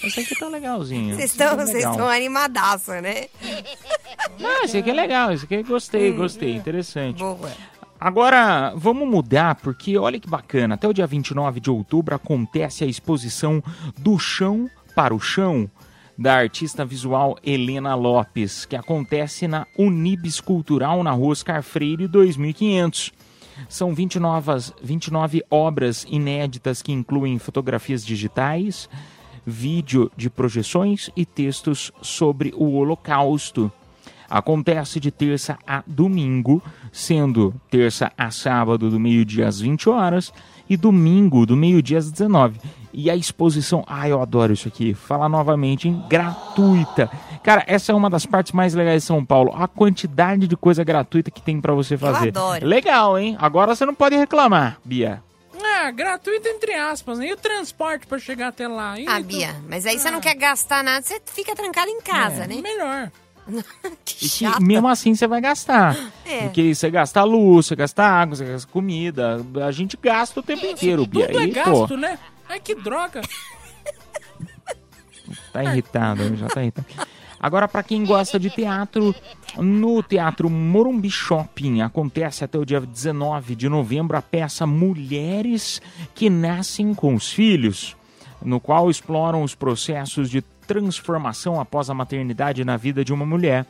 [0.03, 1.15] Esse aqui tá legalzinho.
[1.15, 3.27] Vocês estão é vocês estão animadaço, né?
[4.39, 7.19] Não, esse aqui é legal, esse aqui gostei, gostei, interessante.
[7.19, 7.51] Boa.
[7.99, 12.87] Agora, vamos mudar, porque olha que bacana, até o dia 29 de outubro acontece a
[12.87, 13.61] exposição
[13.97, 15.69] Do Chão para o Chão,
[16.17, 23.11] da artista visual Helena Lopes, que acontece na Unibis Cultural, na rua Oscar Freire 2500.
[23.67, 28.89] São 29, 29 obras inéditas que incluem fotografias digitais,
[29.45, 33.71] vídeo de projeções e textos sobre o Holocausto.
[34.29, 36.61] Acontece de terça a domingo,
[36.91, 40.31] sendo terça a sábado do meio-dia às 20 horas
[40.69, 42.59] e domingo do meio-dia às 19.
[42.93, 44.93] E a exposição, ai, eu adoro isso aqui.
[44.93, 46.03] Falar novamente, hein?
[46.07, 47.09] gratuita.
[47.43, 49.51] Cara, essa é uma das partes mais legais de São Paulo.
[49.55, 52.29] A quantidade de coisa gratuita que tem pra você fazer.
[52.29, 52.67] adoro.
[52.67, 53.35] Legal, hein?
[53.39, 55.23] Agora você não pode reclamar, Bia.
[55.61, 57.27] Ah, gratuito entre aspas, né?
[57.27, 58.99] E o transporte pra chegar até lá?
[58.99, 62.01] E Ah, tu- Bia, mas aí você não quer gastar nada, você fica trancado em
[62.01, 62.61] casa, É, né?
[62.61, 63.11] Melhor.
[64.05, 64.61] que E que chato.
[64.61, 65.95] mesmo assim você vai gastar.
[66.25, 66.43] É.
[66.43, 69.43] Porque você gasta luz, você gasta água, você gasta comida.
[69.65, 71.27] A gente gasta o tempo inteiro, Bia.
[71.27, 72.19] Tudo é Aí, gasto, pô, né?
[72.47, 73.21] Ai, que droga.
[75.51, 76.87] tá irritado, já tá irritado.
[77.39, 79.15] Agora, pra quem gosta de teatro,
[79.57, 85.81] no Teatro Morumbi Shopping acontece até o dia 19 de novembro a peça Mulheres
[86.13, 87.95] que Nascem com os Filhos,
[88.41, 93.65] no qual exploram os processos de transformação após a maternidade na vida de uma mulher.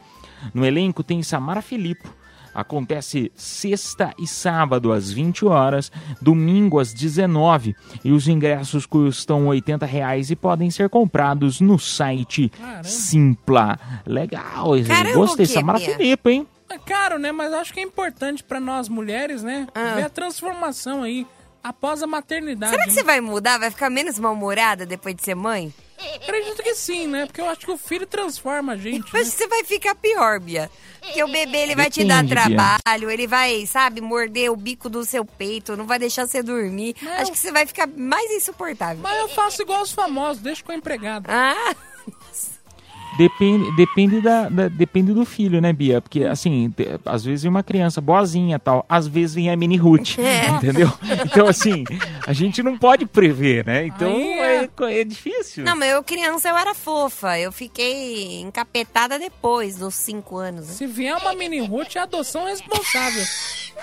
[0.53, 2.13] No elenco tem Samara Filippo.
[2.59, 5.91] Acontece sexta e sábado às 20 horas,
[6.21, 12.51] domingo às 19 e os ingressos custam 80 reais e podem ser comprados no site
[12.83, 13.79] Simpla.
[14.05, 15.45] Legal, Caramba, gostei.
[15.45, 15.79] Samara?
[15.79, 16.47] Filippo, hein?
[16.69, 17.31] É caro, né?
[17.31, 19.67] Mas acho que é importante pra nós mulheres, né?
[19.73, 19.95] Ah.
[19.95, 21.25] Ver a transformação aí
[21.63, 22.71] após a maternidade.
[22.71, 22.95] Será que né?
[22.95, 23.57] você vai mudar?
[23.57, 25.73] Vai ficar menos mal-humorada depois de ser mãe?
[26.15, 27.25] Acredito que sim, né?
[27.25, 29.05] Porque eu acho que o filho transforma a gente.
[29.15, 30.69] Acho que você vai ficar pior, Bia.
[31.01, 32.57] Porque o bebê, ele vai te Depende, dar Bia.
[32.57, 36.95] trabalho, ele vai, sabe, morder o bico do seu peito, não vai deixar você dormir.
[37.17, 39.01] Acho que você vai ficar mais insuportável.
[39.01, 41.29] Mas eu faço igual os famosos, deixo com a empregada.
[41.31, 41.75] Ah!
[43.19, 45.99] Depende, depende, da, da- depende do filho, né, Bia?
[45.99, 49.57] Porque, assim, te- às vezes vem uma criança boazinha e tal, às vezes vem a
[49.57, 50.47] mini Ruth, É.
[50.51, 50.89] entendeu?
[51.25, 51.83] Então, assim,
[52.25, 53.85] a gente não pode prever, né?
[53.87, 55.01] Então, é, é.
[55.01, 55.65] é difícil.
[55.65, 57.37] Não, mas eu criança eu era fofa.
[57.37, 60.67] Eu fiquei encapetada depois dos cinco anos.
[60.67, 60.73] né?
[60.73, 63.23] Se vier uma mini Ruth, é adoção responsável.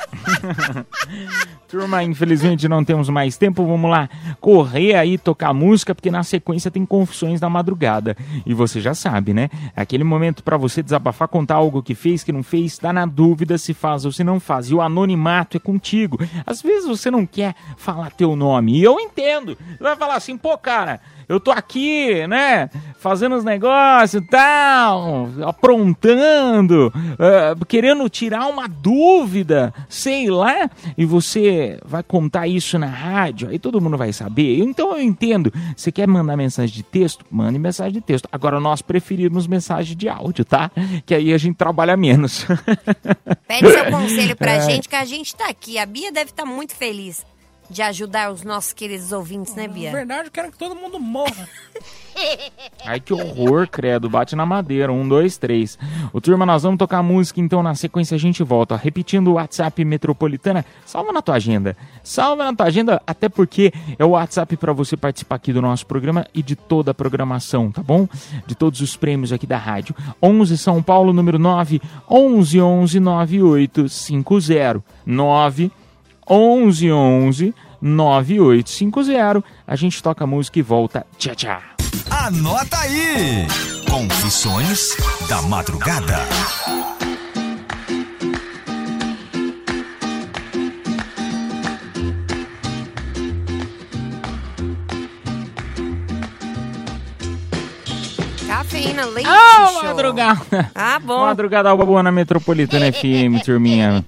[1.68, 3.66] Turma, infelizmente não temos mais tempo.
[3.66, 4.09] Vamos lá
[4.40, 8.16] correr aí, tocar música, porque na sequência tem confissões da madrugada.
[8.44, 9.51] E você já sabe, né?
[9.74, 13.59] Aquele momento pra você desabafar, contar algo que fez, que não fez, tá na dúvida
[13.59, 14.70] se faz ou se não faz.
[14.70, 16.18] E o anonimato é contigo.
[16.47, 18.78] Às vezes você não quer falar teu nome.
[18.78, 19.57] E eu entendo.
[19.70, 21.01] Você vai falar assim, pô, cara.
[21.29, 29.72] Eu tô aqui, né, fazendo os negócios e tal, aprontando, eh, querendo tirar uma dúvida,
[29.89, 34.59] sei lá, e você vai contar isso na rádio, aí todo mundo vai saber.
[34.61, 35.53] Então eu entendo.
[35.77, 37.24] Você quer mandar mensagem de texto?
[37.31, 38.29] Mande mensagem de texto.
[38.31, 40.70] Agora nós preferimos mensagem de áudio, tá?
[41.05, 42.47] Que aí a gente trabalha menos.
[43.49, 44.61] Pede seu conselho pra É.
[44.61, 45.79] gente, que a gente tá aqui.
[45.79, 47.24] A Bia deve estar muito feliz
[47.69, 49.91] de ajudar os nossos queridos ouvintes, né, Na Bia?
[49.93, 51.49] verdade, eu quero que todo mundo morra.
[52.87, 54.09] Ai, que horror, credo.
[54.09, 54.91] Bate na madeira.
[54.91, 55.79] Um, dois, três.
[56.12, 58.75] O turma, nós vamos tocar música, então na sequência a gente volta.
[58.77, 61.77] Repetindo o WhatsApp Metropolitana, salva na tua agenda.
[62.03, 65.85] Salva na tua agenda, até porque é o WhatsApp para você participar aqui do nosso
[65.87, 68.09] programa e de toda a programação, tá bom?
[68.47, 69.95] De todos os prêmios aqui da rádio.
[70.23, 74.83] 11 São Paulo, número 9, 11 11 9850.
[75.05, 75.71] 9
[76.29, 79.45] 11 11 9850.
[79.66, 81.07] A gente toca a música e volta.
[81.18, 81.59] Tchau, tchau.
[82.11, 83.47] Anota aí!
[83.89, 84.97] Confissões
[85.29, 86.18] da Madrugada.
[98.47, 99.85] Cafeína, leite Ah, show.
[99.85, 100.70] madrugada.
[100.74, 101.20] Ah, bom.
[101.27, 104.05] Madrugada boa na Metropolitana FM, turminha.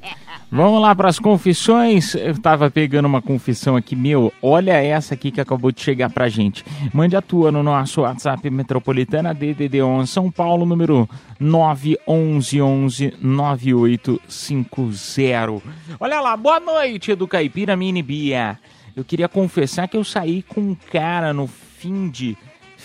[0.51, 2.14] Vamos lá para as confissões.
[2.14, 4.32] Eu tava pegando uma confissão aqui, meu.
[4.40, 6.64] Olha essa aqui que acabou de chegar pra gente.
[6.92, 11.07] Mande a tua no nosso WhatsApp Metropolitana DDD 11 São Paulo, número
[11.38, 15.62] 911 9850.
[16.01, 18.59] Olha lá, boa noite, do Caipira Mini Bia.
[18.96, 22.38] Eu queria confessar que eu saí com um cara no fim de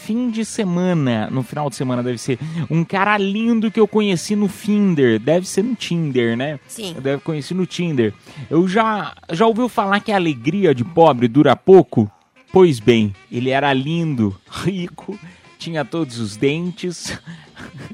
[0.04, 2.38] fim de semana, no final de semana deve ser,
[2.70, 6.60] um cara lindo que eu conheci no Finder, deve ser no Tinder, né?
[6.68, 6.94] Sim.
[6.96, 8.14] Eu deve conhecer no Tinder.
[8.50, 12.12] Eu já já ouviu falar que a alegria de pobre dura pouco?
[12.52, 15.18] Pois bem, ele era lindo, rico,
[15.58, 17.18] tinha todos os dentes,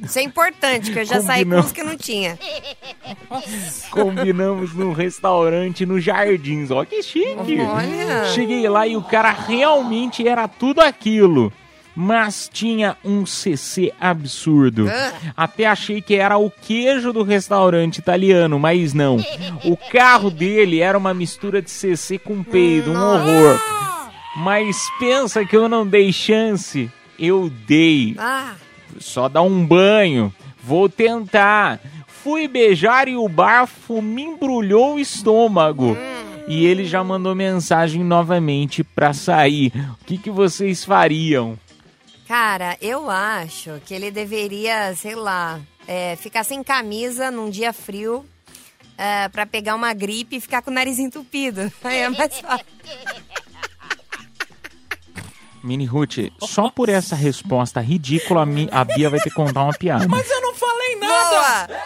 [0.01, 2.39] Isso é importante, que eu já saí com os que não tinha.
[3.91, 6.71] Combinamos num restaurante no Jardins.
[6.71, 7.59] Ó, que chique!
[7.59, 8.25] Olha.
[8.33, 11.53] Cheguei lá e o cara realmente era tudo aquilo.
[12.01, 14.87] Mas tinha um CC absurdo.
[14.89, 15.11] Ah.
[15.35, 19.17] Até achei que era o queijo do restaurante italiano, mas não.
[19.65, 23.59] O carro dele era uma mistura de CC com peido, um horror.
[24.37, 26.89] Mas pensa que eu não dei chance.
[27.19, 28.53] Eu dei Ah,
[28.97, 30.33] só dar um banho.
[30.63, 31.81] Vou tentar.
[32.07, 35.97] Fui beijar e o bafo me embrulhou o estômago.
[36.47, 39.73] E ele já mandou mensagem novamente pra sair.
[40.01, 41.59] O que, que vocês fariam?
[42.29, 48.23] Cara, eu acho que ele deveria, sei lá, é, ficar sem camisa num dia frio
[48.95, 51.71] é, pra pegar uma gripe e ficar com o nariz entupido.
[51.83, 52.65] Aí é mais fácil.
[55.63, 59.73] Mini Ruth, só por essa resposta ridícula, a a Bia vai ter que contar uma
[59.73, 60.07] piada.
[60.07, 61.81] Mas eu não falei nada!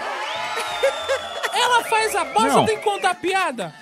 [1.53, 2.65] Ela faz a bosta, Não.
[2.65, 3.73] tem que contar piada.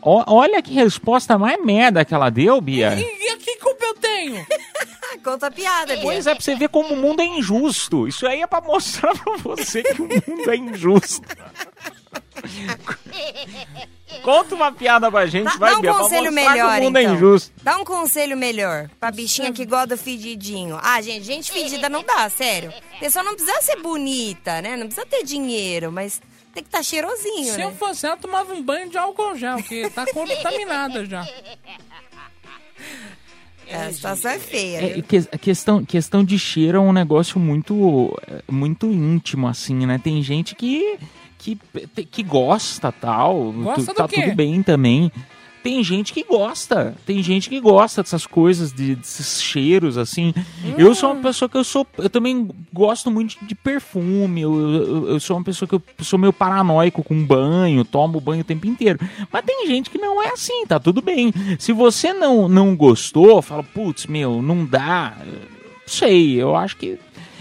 [0.00, 2.94] Ó- olha que resposta mais merda que ela deu, Bia.
[2.94, 4.46] E, e que culpa eu tenho?
[5.30, 6.02] Conta a piada, Bia.
[6.02, 8.08] Pois é, pra você ver como o mundo é injusto.
[8.08, 11.26] Isso aí é pra mostrar pra você que o mundo é injusto.
[14.22, 16.98] Conta uma piada pra gente, Dá, vai, dá um Bia, conselho melhor, que o mundo
[16.98, 17.12] então.
[17.12, 17.52] é injusto.
[17.62, 20.78] Dá um conselho melhor pra bichinha que gosta do fedidinho.
[20.82, 22.72] Ah, gente, gente fedida não dá, sério.
[22.96, 24.76] A pessoa não precisa ser bonita, né?
[24.76, 26.20] Não precisa ter dinheiro, mas
[26.54, 27.64] tem que estar cheirosinho, Se né?
[27.64, 31.26] eu fosse ela, eu tomava um banho de álcool gel, que tá contaminada já.
[33.70, 37.38] É, a situação é feia, É, que- a questão, questão de cheiro é um negócio
[37.38, 39.98] muito, é, muito íntimo, assim, né?
[40.02, 40.98] Tem gente que,
[41.38, 41.58] que,
[42.10, 43.52] que gosta, tal.
[43.52, 44.22] Gosta tu- do tá quê?
[44.22, 45.12] tudo bem também.
[45.62, 50.32] Tem gente que gosta, tem gente que gosta dessas coisas, de, desses cheiros, assim.
[50.76, 51.14] Eu sou Hum.
[51.14, 55.36] uma pessoa que eu sou, eu também gosto muito de perfume, eu, eu, eu sou
[55.36, 58.98] uma pessoa que eu sou meio paranoico com banho, tomo banho o tempo inteiro.
[59.32, 61.32] Mas tem gente que não é assim, tá tudo bem.
[61.58, 65.16] Se você não, não gostou, fala, putz, meu, não dá,
[65.86, 66.98] sei, eu acho que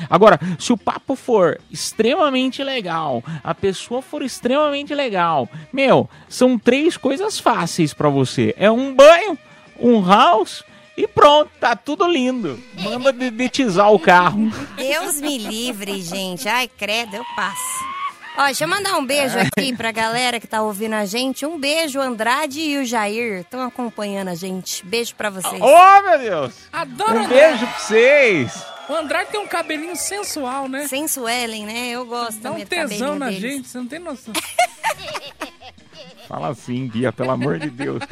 [0.09, 6.97] Agora, se o papo for extremamente legal, a pessoa for extremamente legal, meu, são três
[6.97, 8.53] coisas fáceis pra você.
[8.57, 9.37] É um banho,
[9.79, 10.63] um house
[10.97, 12.59] e pronto, tá tudo lindo.
[12.81, 14.51] Manda dedetizar o carro.
[14.75, 16.49] Deus me livre, gente.
[16.49, 17.96] Ai, credo, eu passo.
[18.38, 21.43] Ó, deixa eu mandar um beijo aqui pra galera que tá ouvindo a gente.
[21.43, 23.39] Um beijo, Andrade e o Jair.
[23.41, 24.85] Estão acompanhando a gente.
[24.85, 25.59] Beijo pra vocês.
[25.59, 26.53] Ô, meu Deus!
[26.71, 28.63] Adoro Um beijo pra vocês!
[28.88, 30.88] O Andrade tem um cabelinho sensual, né?
[30.88, 31.89] Sensuelen, né?
[31.89, 33.41] Eu gosto Dá um tesão na deles.
[33.41, 34.33] gente, você não tem noção.
[36.27, 38.03] Fala assim, Bia, pelo amor de Deus.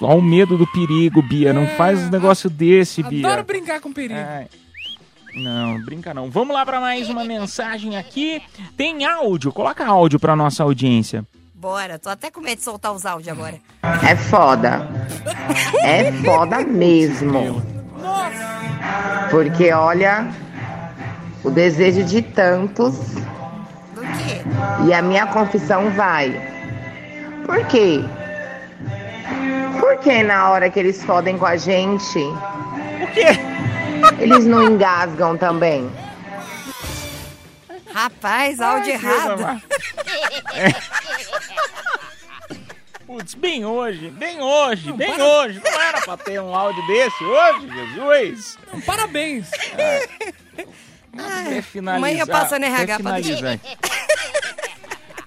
[0.00, 1.52] Olha o medo do perigo, Bia.
[1.52, 3.26] Não faz um negócio desse, Bia.
[3.26, 4.20] Adoro brincar com perigo.
[4.20, 4.46] Ai.
[5.34, 6.30] Não, brinca não.
[6.30, 8.42] Vamos lá para mais uma mensagem aqui.
[8.76, 11.24] Tem áudio, coloca áudio para nossa audiência.
[11.54, 13.54] Bora, tô até com medo de soltar os áudios agora.
[14.08, 14.88] É foda.
[15.82, 17.62] É foda mesmo.
[19.30, 20.28] Porque olha,
[21.44, 22.98] o desejo de tantos.
[23.94, 24.42] Do quê?
[24.86, 26.30] E a minha confissão vai.
[27.46, 28.04] Por quê?
[29.80, 32.18] Porque na hora que eles fodem com a gente.
[32.18, 33.61] O quê?
[34.18, 35.90] Eles não engasgam também.
[37.92, 39.62] Rapaz, áudio Ai, errado.
[43.06, 45.60] Putz, bem hoje, bem hoje, bem para- hoje.
[45.62, 48.58] Não era pra ter um áudio desse hoje, Jesus.
[48.86, 49.48] Parabéns.
[51.48, 51.96] Quer finalizar?
[51.98, 53.58] Amanhã passa no quer RH pra finalizar.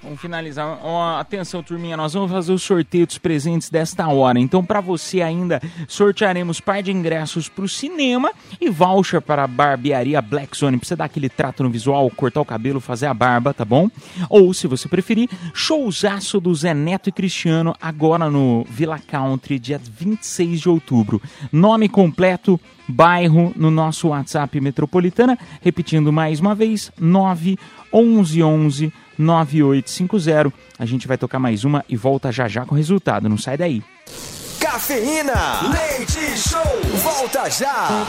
[0.05, 0.79] Vamos finalizar.
[0.83, 4.39] Ó, atenção, turminha, nós vamos fazer o sorteio dos presentes desta hora.
[4.39, 8.31] Então, para você ainda, sortearemos par de ingressos para o cinema
[8.61, 10.77] e voucher para a barbearia Black Zone.
[10.77, 13.89] Pra você dar aquele trato no visual, cortar o cabelo, fazer a barba, tá bom?
[14.29, 19.81] Ou, se você preferir, showzaço do Zé Neto e Cristiano agora no Villa Country, dia
[19.83, 21.19] 26 de outubro.
[21.51, 25.35] Nome completo, bairro no nosso WhatsApp Metropolitana.
[25.63, 30.53] Repetindo mais uma vez, 911 9850.
[30.77, 33.29] A gente vai tocar mais uma e volta já já com o resultado.
[33.29, 33.83] Não sai daí.
[34.59, 35.33] Cafeína.
[35.71, 36.61] Leite Show.
[37.01, 38.05] Volta já.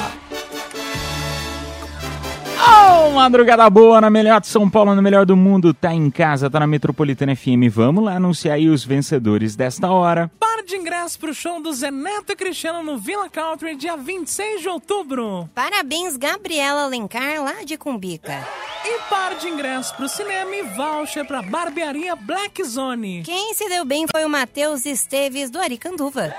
[2.59, 5.75] Oh, madrugada boa na melhor de São Paulo, na melhor do mundo.
[5.75, 7.71] Tá em casa, tá na Metropolitana FM.
[7.71, 10.31] Vamos lá anunciar aí os vencedores desta hora.
[10.41, 14.61] Par de ingressos pro show do Zé Neto e Cristiano no Villa Country, dia 26
[14.63, 15.49] de outubro.
[15.55, 18.47] Parabéns, Gabriela Alencar, lá de Cumbica.
[18.85, 23.23] E par de ingressos pro cinema e voucher pra barbearia Black Zone.
[23.25, 26.35] Quem se deu bem foi o Matheus Esteves, do Aricanduva.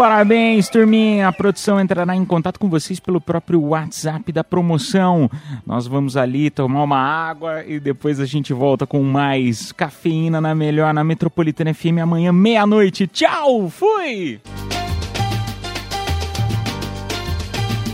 [0.00, 1.28] Parabéns, turminha.
[1.28, 5.30] A produção entrará em contato com vocês pelo próprio WhatsApp da promoção.
[5.66, 10.54] Nós vamos ali tomar uma água e depois a gente volta com mais cafeína na
[10.54, 13.06] melhor na Metropolitana FM amanhã, meia-noite.
[13.08, 14.40] Tchau, fui!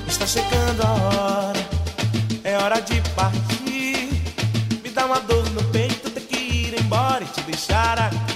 [0.06, 1.58] Está chegando a hora,
[2.44, 4.10] é hora de partir.
[4.80, 8.35] Me dá uma dor no peito, ter que ir embora e te deixar aqui.